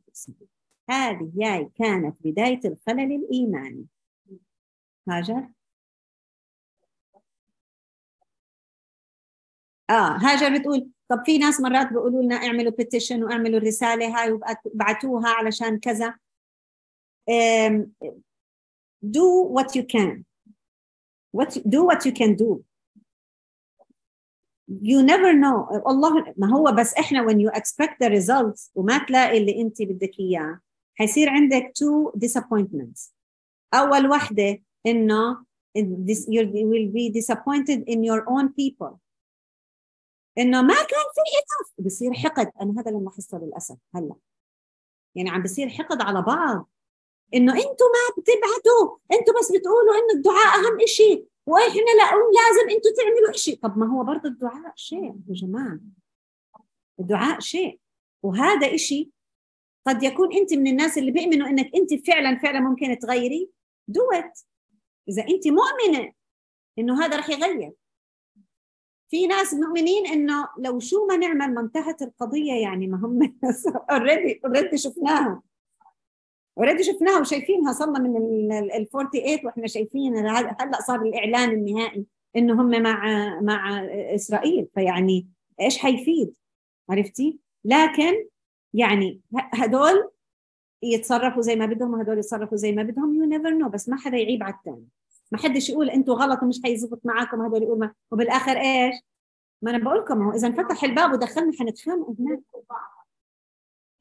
هذه 0.89 1.31
هاي 1.41 1.69
كانت 1.75 2.17
بداية 2.25 2.59
الخلل 2.65 3.11
الإيماني. 3.15 3.85
هاجر. 5.09 5.47
آه 9.89 10.17
هاجر 10.17 10.57
بتقول 10.59 10.89
طب 11.09 11.23
في 11.25 11.37
ناس 11.37 11.61
مرات 11.61 11.89
بيقولوا 11.89 12.23
لنا 12.23 12.35
اعملوا 12.35 12.71
petition 12.71 13.23
واعملوا 13.23 13.59
الرسالة 13.59 14.21
هاي 14.21 14.31
وابعتوها 14.31 15.29
علشان 15.29 15.79
كذا. 15.79 16.15
Um, 17.31 17.87
do 19.01 19.43
what 19.55 19.75
you 19.75 19.83
can. 19.83 20.25
What 21.31 21.57
do 21.69 21.83
what 21.83 22.05
you 22.05 22.11
can 22.11 22.35
do. 22.35 22.63
You 24.69 25.01
never 25.01 25.33
know. 25.33 25.87
الله 25.87 26.33
ما 26.37 26.53
هو 26.55 26.75
بس 26.79 26.93
إحنا 26.93 27.27
when 27.27 27.37
you 27.37 27.51
expect 27.59 27.95
the 28.03 28.09
results 28.09 28.69
وما 28.75 28.97
تلاقي 28.97 29.37
اللي 29.37 29.61
أنت 29.61 29.81
بدك 29.81 30.19
إياه 30.19 30.59
حيصير 30.95 31.29
عندك 31.29 31.73
two 31.77 32.11
disappointments. 32.19 33.11
أول 33.73 34.09
وحدة 34.09 34.61
إنه 34.85 35.45
you 35.77 36.43
will 36.71 36.89
be 36.93 37.09
disappointed 37.19 37.83
in 37.87 38.03
your 38.03 38.21
own 38.29 38.47
people. 38.49 38.97
إنه 40.37 40.61
ما 40.61 40.73
كان 40.73 41.05
في 41.13 41.21
انف 41.39 41.85
بصير 41.85 42.13
حقد. 42.13 42.51
أنا 42.61 42.81
هذا 42.81 42.91
اللي 42.91 43.03
لاحظته 43.03 43.37
للأسف 43.37 43.77
هلأ. 43.95 44.15
يعني 45.15 45.29
عم 45.29 45.43
بصير 45.43 45.69
حقد 45.69 46.01
على 46.01 46.21
بعض. 46.21 46.69
إنه 47.33 47.53
أنتم 47.53 47.65
ما 47.67 48.15
بتبعتوا. 48.17 48.97
أنتم 49.11 49.33
بس 49.39 49.51
بتقولوا 49.51 49.93
إنه 49.95 50.13
الدعاء 50.15 50.59
أهم 50.59 50.85
شيء 50.85 51.27
وإحنا 51.45 51.91
لا 51.99 52.11
لازم 52.11 52.69
أنتم 52.69 52.89
تعملوا 52.97 53.31
شيء. 53.31 53.59
طب 53.59 53.77
ما 53.77 53.87
هو 53.87 54.03
برضه 54.03 54.29
الدعاء 54.29 54.73
شيء 54.75 55.03
يا 55.03 55.33
جماعة. 55.33 55.79
الدعاء 56.99 57.39
شيء. 57.39 57.79
وهذا 58.23 58.77
شيء 58.77 59.09
قد 59.87 60.03
يكون 60.03 60.33
أنت 60.33 60.53
من 60.53 60.67
الناس 60.67 60.97
اللي 60.97 61.11
بيؤمنوا 61.11 61.47
إنك 61.47 61.71
أنت 61.75 62.07
فعلا 62.07 62.37
فعلا 62.37 62.59
ممكن 62.59 62.99
تغيري 62.99 63.49
that. 63.87 64.45
إذا 65.09 65.21
أنت 65.21 65.47
مؤمنة 65.47 66.13
إنه 66.79 67.05
هذا 67.05 67.17
رح 67.17 67.29
يغير. 67.29 67.73
في 69.09 69.27
ناس 69.27 69.53
مؤمنين 69.53 70.07
إنه 70.07 70.47
لو 70.57 70.79
شو 70.79 71.05
ما 71.05 71.17
نعمل 71.17 71.53
ما 71.53 71.61
انتهت 71.61 72.01
القضية 72.01 72.53
يعني 72.53 72.87
ما 72.87 72.97
هم 72.97 73.35
already 73.91 74.41
already 74.45 74.77
شفناها. 74.77 75.41
already 76.57 76.83
شفناها 76.83 77.19
وشايفينها 77.19 77.73
صرنا 77.73 77.99
من 77.99 78.17
ال 78.51 78.89
48 78.89 79.39
وإحنا 79.45 79.67
شايفين 79.67 80.17
هلا 80.17 80.81
صار 80.87 81.01
الإعلان 81.01 81.49
النهائي 81.49 82.05
إنه 82.35 82.61
هم 82.61 82.81
مع 82.81 83.05
مع 83.41 83.85
إسرائيل. 84.15 84.67
فيعني 84.75 85.27
إيش 85.61 85.77
حيفيد؟ 85.77 86.33
عرفتي؟ 86.89 87.39
لكن 87.65 88.25
يعني 88.73 89.21
هدول 89.33 90.09
يتصرفوا 90.83 91.41
زي 91.41 91.55
ما 91.55 91.65
بدهم 91.65 91.93
وهدول 91.93 92.17
يتصرفوا 92.17 92.57
زي 92.57 92.71
ما 92.71 92.83
بدهم. 92.83 93.15
you 93.15 93.25
never 93.25 93.49
know 93.49 93.69
بس 93.69 93.89
ما 93.89 93.97
حدا 93.97 94.17
يعيب 94.17 94.43
على 94.43 94.53
الثاني 94.53 94.87
ما 95.31 95.37
حدش 95.37 95.69
يقول 95.69 95.89
أنتوا 95.89 96.15
غلط 96.15 96.43
ومش 96.43 96.59
حيزبط 96.63 97.05
معاكم. 97.05 97.41
هذول 97.41 97.63
يقول 97.63 97.79
ما 97.79 97.93
وبالآخر 98.11 98.57
إيش؟ 98.57 98.95
ما 99.61 99.71
أنا 99.71 99.83
بقول 99.83 99.97
لكم 99.97 100.21
هو 100.21 100.31
إذا 100.31 100.47
انفتح 100.47 100.83
الباب 100.83 101.13
ودخلنا 101.13 101.51
حنتخانق 101.59 102.15
هناك. 102.19 102.39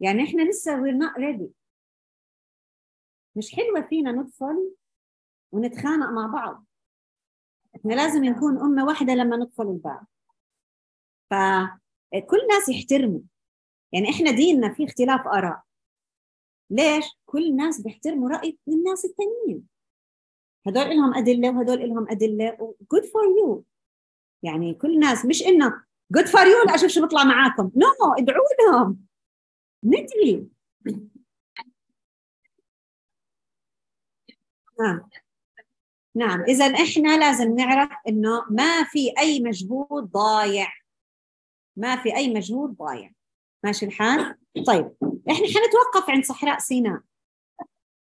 يعني 0.01 0.23
إحنا 0.23 0.43
لسه 0.43 0.83
we're 0.83 0.99
not 1.05 1.21
ready. 1.21 1.62
مش 3.37 3.55
حلوة 3.55 3.81
فينا 3.81 4.13
ندخل 4.13 4.75
ونتخانق 5.53 6.11
مع 6.11 6.27
بعض. 6.27 6.65
إحنا 7.77 7.95
لازم 7.95 8.25
نكون 8.25 8.59
أمة 8.59 8.85
واحدة 8.85 9.15
لما 9.15 9.37
ندخل 9.37 9.71
الباب 9.71 10.07
فكل 11.31 12.41
الناس 12.43 12.69
يحترموا. 12.69 13.21
يعني 13.93 14.11
إحنا 14.11 14.31
ديننا 14.31 14.75
فيه 14.75 14.87
اختلاف 14.87 15.27
آراء. 15.29 15.63
ليش؟ 16.71 17.05
كل 17.27 17.47
الناس 17.47 17.81
بيحترموا 17.81 18.29
رأي 18.31 18.59
الناس 18.69 19.05
الثانيين 19.05 19.69
هدول 20.67 20.97
لهم 20.97 21.15
أدلة 21.15 21.57
وهدول 21.57 21.89
لهم 21.89 22.11
أدلة 22.11 22.75
good 22.93 23.05
for 23.05 23.25
you 23.25 23.65
يعني 24.43 24.75
كل 24.75 24.95
الناس 24.95 25.25
مش 25.27 25.43
إنه 25.43 25.83
good 26.13 26.27
for 26.27 26.47
you 26.47 26.75
أشوف 26.75 26.91
شو 26.91 27.03
بيطلع 27.03 27.25
معاكم. 27.25 27.71
no 27.77 27.87
no, 27.87 28.19
ادعوا 28.19 28.47
لهم. 28.61 28.99
ندعي 29.85 30.47
نعم. 34.81 35.01
نعم. 36.15 36.43
إذا 36.43 36.67
إحنا 36.67 37.19
لازم 37.19 37.55
نعرف 37.55 37.91
إنه 38.09 38.45
ما 38.51 38.85
في 38.85 39.13
أي 39.19 39.41
مجهود 39.41 40.11
ضايع. 40.13 40.69
ما 41.77 41.97
في 41.97 42.17
أي 42.17 42.35
مجهود 42.35 42.77
ضايع. 42.77 43.11
ماشي 43.65 43.87
الحال؟ 43.87 44.37
طيب 44.67 44.93
إحنا 45.31 45.47
حنتوقف 45.47 46.11
عند 46.11 46.25
صحراء 46.25 46.59
سيناء. 46.59 47.01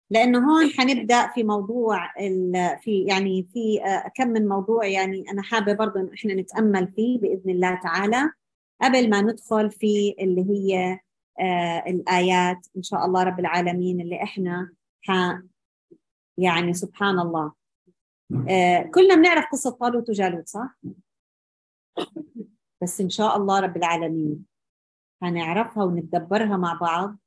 لأنه 0.09 0.51
هون 0.51 0.69
حنبدأ 0.69 1.27
في 1.27 1.43
موضوع 1.43 2.13
في 2.81 3.05
يعني 3.07 3.47
في 3.53 3.83
آه، 3.85 4.11
كم 4.15 4.27
من 4.27 4.47
موضوع 4.47 4.85
يعني 4.85 5.31
أنا 5.31 5.41
حابة 5.41 5.73
برضه 5.73 5.99
إنه 5.99 6.13
إحنا 6.13 6.33
نتأمل 6.33 6.93
فيه 6.95 7.19
بإذن 7.19 7.49
الله 7.49 7.75
تعالى 7.83 8.31
قبل 8.81 9.09
ما 9.09 9.21
ندخل 9.21 9.71
في 9.71 10.15
اللي 10.19 10.45
هي 10.49 10.99
آه، 11.39 11.83
الآيات. 11.87 12.67
إن 12.77 12.83
شاء 12.83 13.05
الله 13.05 13.23
رب 13.23 13.39
العالمين 13.39 14.01
اللي 14.01 14.23
إحنا 14.23 14.73
يعني 16.37 16.73
سبحان 16.73 17.19
الله. 17.19 17.53
آه 18.49 18.81
كلنا 18.93 19.15
بنعرف 19.15 19.45
قصة 19.51 19.69
طالوت 19.71 20.09
وجالوت 20.09 20.47
صح؟ 20.47 20.75
بس 22.81 23.01
إن 23.01 23.09
شاء 23.09 23.37
الله 23.37 23.59
رب 23.59 23.77
العالمين 23.77 24.45
هنعرفها 25.23 25.83
ونتدبرها 25.83 26.57
مع 26.57 26.73
بعض 26.81 27.17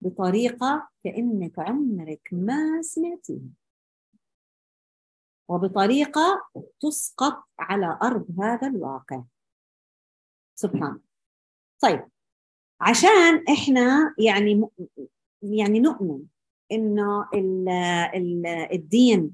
بطريقة 0.00 0.88
كأنك 1.04 1.58
عمرك 1.58 2.28
ما 2.32 2.82
سمعتيها. 2.82 3.48
وبطريقة 5.48 6.48
تسقط 6.80 7.48
على 7.58 7.98
أرض 8.02 8.40
هذا 8.40 8.66
الواقع. 8.68 9.22
سبحان. 10.54 11.00
طيب 11.82 12.08
عشان 12.80 13.44
إحنا 13.52 14.14
يعني 14.18 14.68
يعني 15.42 15.80
نؤمن 15.80 16.26
إنه 16.72 17.28
الدين 18.72 19.30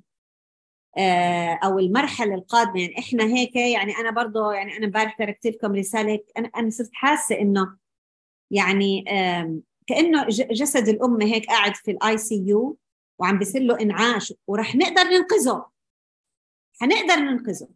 آه، 0.99 1.59
أو 1.65 1.79
المرحلة 1.79 2.35
القادمة. 2.35 2.81
يعني 2.81 2.99
إحنا 2.99 3.25
هيك 3.25 3.57
يعني 3.57 3.97
أنا 3.97 4.11
برضه 4.11 4.53
يعني 4.53 4.77
أنا 4.77 4.87
امبارح 4.87 5.19
تركت 5.19 5.47
لكم 5.47 5.75
رسالة 5.75 6.21
أنا 6.39 6.51
أنا 6.57 6.71
صرت 6.71 6.91
حاسة 6.93 7.41
إنه 7.41 7.77
يعني 8.51 9.05
كأنه 9.87 10.27
جسد 10.29 10.89
الام 10.89 11.23
هيك 11.23 11.47
قاعد 11.47 11.77
في 11.77 11.91
ال 11.91 12.19
ICU 12.19 12.79
وعم 13.19 13.39
بيصير 13.39 13.63
له 13.63 13.81
إنعاش 13.81 14.35
ورح 14.47 14.77
نقدر 14.77 15.03
ننقذه. 15.03 15.67
حنقدر 16.81 17.17
ننقذه. 17.17 17.69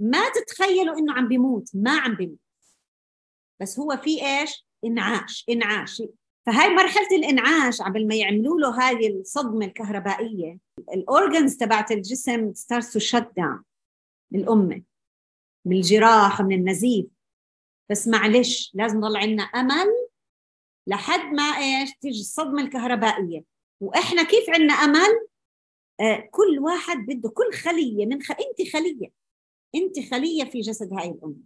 ما 0.00 0.28
تتخيلوا 0.28 0.98
إنه 0.98 1.12
عم 1.12 1.28
بيموت 1.28 1.70
ما 1.74 1.98
عم 1.98 2.14
بيموت. 2.14 2.38
بس 3.60 3.78
هو 3.78 3.96
في 3.96 4.26
إيش؟ 4.26 4.66
إنعاش 4.84 5.44
إنعاش. 5.50 6.02
فهاي 6.46 6.68
مرحلة 6.68 7.16
الإنعاش 7.16 7.82
قبل 7.82 8.08
ما 8.08 8.14
يعملوا 8.14 8.60
له 8.60 8.80
هذه 8.80 9.08
الصدمة 9.08 9.66
الكهربائية 9.66 10.58
ال 10.94 11.03
organs 11.03 11.56
تبعت 11.56 11.92
الجسم 11.92 12.54
start 12.54 12.84
to 12.84 12.98
shut 12.98 13.30
down 13.36 13.64
الامه 14.34 14.82
من 15.64 15.76
الجراح 15.76 16.40
ومن 16.40 16.52
النزيف. 16.52 17.06
بس 17.90 18.08
معلش 18.08 18.70
لازم 18.74 18.98
نضل 18.98 19.16
عندنا 19.16 19.42
أمل 19.42 20.08
لحد 20.86 21.34
ما 21.34 21.42
إيش؟ 21.42 21.90
تيجي 22.00 22.20
الصدمة 22.20 22.62
الكهربائية. 22.62 23.44
وإحنا 23.80 24.22
كيف 24.22 24.50
عندنا 24.50 24.74
أمل؟ 24.74 25.26
آه 26.00 26.28
كل 26.30 26.58
واحد 26.58 26.96
بده 26.98 27.28
كل 27.28 27.52
خلية 27.52 28.06
من 28.06 28.22
خ... 28.22 28.30
أنت 28.30 28.72
خلية 28.72 29.12
أنت 29.74 30.10
خلية 30.10 30.44
في 30.44 30.60
جسد 30.60 30.92
هاي 30.92 31.10
الأمة. 31.10 31.42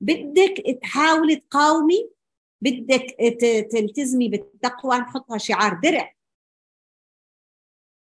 بدك 0.00 0.78
تحاولي 0.82 1.36
تقاومي 1.36 2.13
بدك 2.60 3.16
تلتزمي 3.70 4.28
بالتقوى 4.28 4.98
نحطها 4.98 5.38
شعار 5.38 5.80
درع. 5.82 6.14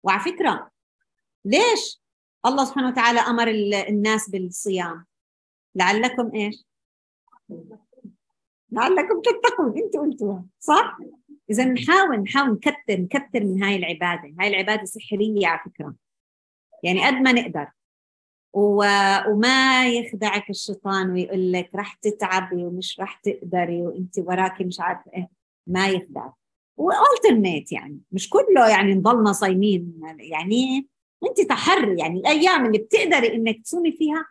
وعلى 0.03 0.19
فكرة 0.19 0.71
ليش 1.45 2.01
الله 2.45 2.65
سبحانه 2.65 2.87
وتعالى 2.87 3.19
أمر 3.19 3.47
الناس 3.89 4.29
بالصيام؟ 4.29 5.05
لعلكم 5.75 6.35
إيش؟ 6.35 6.65
لعلكم 8.71 9.21
تتقون 9.21 9.77
انت 9.77 9.97
قلتوها 9.97 10.45
صح؟ 10.59 10.97
إذا 11.49 11.65
نحاول 11.65 12.17
نحاول 12.17 12.51
نكتر 12.51 12.75
نكتر 12.89 13.43
من 13.43 13.63
هاي 13.63 13.75
العبادة. 13.75 14.33
هاي 14.39 14.47
العبادة 14.47 14.85
سحرية 14.85 15.47
على 15.47 15.59
فكرة. 15.65 15.95
يعني 16.83 17.07
قد 17.07 17.13
ما 17.13 17.31
نقدر. 17.31 17.67
وما 18.53 19.87
يخدعك 19.87 20.49
الشيطان 20.49 21.11
ويقول 21.11 21.51
لك 21.51 21.69
رح 21.75 21.93
تتعبي 21.93 22.65
ومش 22.65 22.99
رح 22.99 23.15
تقدري 23.23 23.81
وانت 23.81 24.19
وراكي 24.19 24.63
مش 24.63 24.79
عارفه 24.79 25.11
إيه. 25.15 25.29
ما 25.67 25.87
يخدعك. 25.89 26.33
والترنيت 26.77 27.71
يعني. 27.71 27.99
مش 28.11 28.29
كله 28.29 28.69
يعني 28.69 28.93
نضلنا 28.93 29.31
صايمين. 29.31 30.01
يعني 30.19 30.87
انت 31.29 31.41
تحري 31.49 31.99
يعني 31.99 32.19
الأيام 32.19 32.65
اللي 32.65 32.77
بتقدري 32.77 33.33
إنك 33.35 33.61
تصومي 33.63 33.91
فيها 33.91 34.25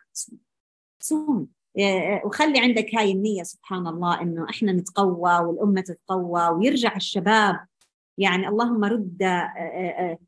صومي 0.99 1.47
إيه، 1.77 2.21
وخلي 2.25 2.59
عندك 2.59 2.95
هاي 2.95 3.11
النية 3.11 3.43
سبحان 3.43 3.87
الله 3.87 4.21
إنه 4.21 4.49
إحنا 4.49 4.71
نتقوى 4.71 5.37
والأمة 5.39 5.81
تتقوى 5.81 6.47
ويرجع 6.47 6.95
الشباب. 6.95 7.59
يعني 8.17 8.47
اللهم 8.47 8.83
رد 8.85 9.21
إيه، 9.21 10.19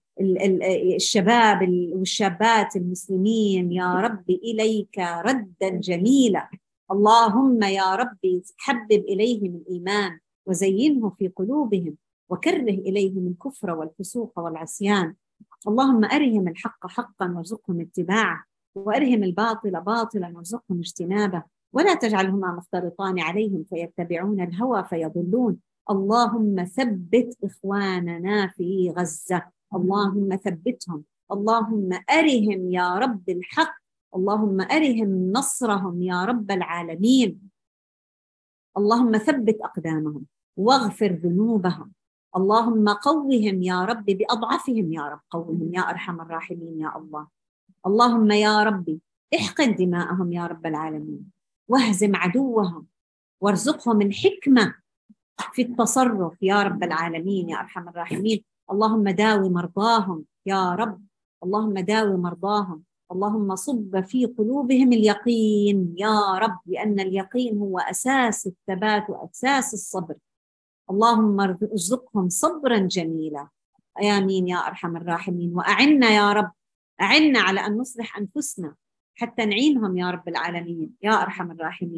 الشباب 0.95 1.69
والشابات 1.93 2.75
المسلمين 2.75 3.71
يا 3.71 3.93
رب 3.93 4.29
إليك 4.29 4.99
ردا 4.99 5.69
جميلا. 5.69 6.49
اللهم 6.91 7.63
يا 7.63 7.95
ربي 7.95 8.43
حبب 8.57 8.91
إليهم 8.91 9.55
الإيمان 9.55 10.19
وزينه 10.45 11.09
في 11.09 11.27
قلوبهم 11.27 11.95
وكره 12.29 12.69
إليهم 12.69 13.27
الكفر 13.27 13.71
والفسوق 13.71 14.39
والعصيان. 14.39 15.15
اللهم 15.67 16.05
أرهم 16.05 16.47
الحق 16.47 16.87
حقا 16.87 17.33
وارزقهم 17.35 17.81
اتباعه 17.81 18.43
وأرهم 18.75 19.23
الباطل 19.23 19.81
باطلا 19.81 20.31
وارزقهم 20.35 20.79
اجتنابه. 20.79 21.43
ولا 21.73 21.93
تجعلهما 21.95 22.55
مختلطان 22.55 23.19
عليهم 23.19 23.63
فيتبعون 23.69 24.41
الهوى 24.41 24.83
فيضلون. 24.83 25.57
اللهم 25.91 26.63
ثبت 26.63 27.37
إخواننا 27.43 28.47
في 28.47 28.93
غزة. 28.97 29.60
اللهم 29.75 30.35
ثبتهم. 30.35 31.03
اللهم 31.31 31.89
أرهم 32.09 32.71
يا 32.71 32.95
رب 32.95 33.29
الحق. 33.29 33.75
اللهم 34.15 34.61
أرهم 34.61 35.31
نصرهم 35.31 36.01
يا 36.01 36.25
رب 36.25 36.51
العالمين. 36.51 37.51
اللهم 38.77 39.17
ثبت 39.17 39.57
أقدامهم 39.61 40.25
واغفر 40.57 41.11
ذنوبهم. 41.11 41.91
اللهم 42.35 42.89
قوهم 42.89 43.63
يا 43.63 43.85
رب 43.85 44.05
بأضعفهم 44.05 44.93
يا 44.93 45.01
رب. 45.07 45.19
قوهم 45.29 45.73
يا 45.73 45.81
أرحم 45.81 46.21
الراحمين 46.21 46.79
يا 46.81 46.97
الله. 46.97 47.27
اللهم 47.87 48.31
يا 48.31 48.63
ربي 48.63 49.01
احقن 49.35 49.75
دماءهم 49.75 50.33
يا 50.33 50.47
رب 50.47 50.65
العالمين. 50.65 51.31
واهزم 51.67 52.15
عدوهم. 52.15 52.87
وارزقهم 53.41 54.01
الحكمة 54.01 54.75
في 55.53 55.61
التصرف 55.61 56.43
يا 56.43 56.63
رب 56.63 56.83
العالمين 56.83 57.49
يا 57.49 57.59
أرحم 57.59 57.89
الراحمين. 57.89 58.50
اللهم 58.71 59.09
داوي 59.09 59.49
مرضاهم 59.49 60.25
يا 60.45 60.75
رب. 60.75 61.01
اللهم 61.43 61.79
داوي 61.79 62.17
مرضاهم. 62.17 62.83
اللهم 63.11 63.55
صب 63.55 64.01
في 64.01 64.25
قلوبهم 64.25 64.93
اليقين 64.93 65.95
يا 65.97 66.33
رب 66.37 66.59
لأن 66.65 66.99
اليقين 66.99 67.57
هو 67.57 67.79
أساس 67.79 68.47
الثبات 68.47 69.09
وأساس 69.09 69.73
الصبر. 69.73 70.15
اللهم 70.89 71.39
ارزقهم 71.41 72.29
صبرا 72.29 72.77
جميلا. 72.77 73.47
آمين 74.03 74.47
يا 74.47 74.57
أرحم 74.57 74.97
الراحمين. 74.97 75.53
وأعنا 75.55 76.09
يا 76.09 76.33
رب 76.33 76.51
أعنا 77.01 77.39
على 77.39 77.59
أن 77.65 77.77
نصلح 77.77 78.17
أنفسنا 78.17 78.75
حتى 79.15 79.45
نعينهم 79.45 79.97
يا 79.97 80.11
رب 80.11 80.27
العالمين. 80.27 80.95
يا 81.01 81.11
أرحم 81.11 81.51
الراحمين. 81.51 81.95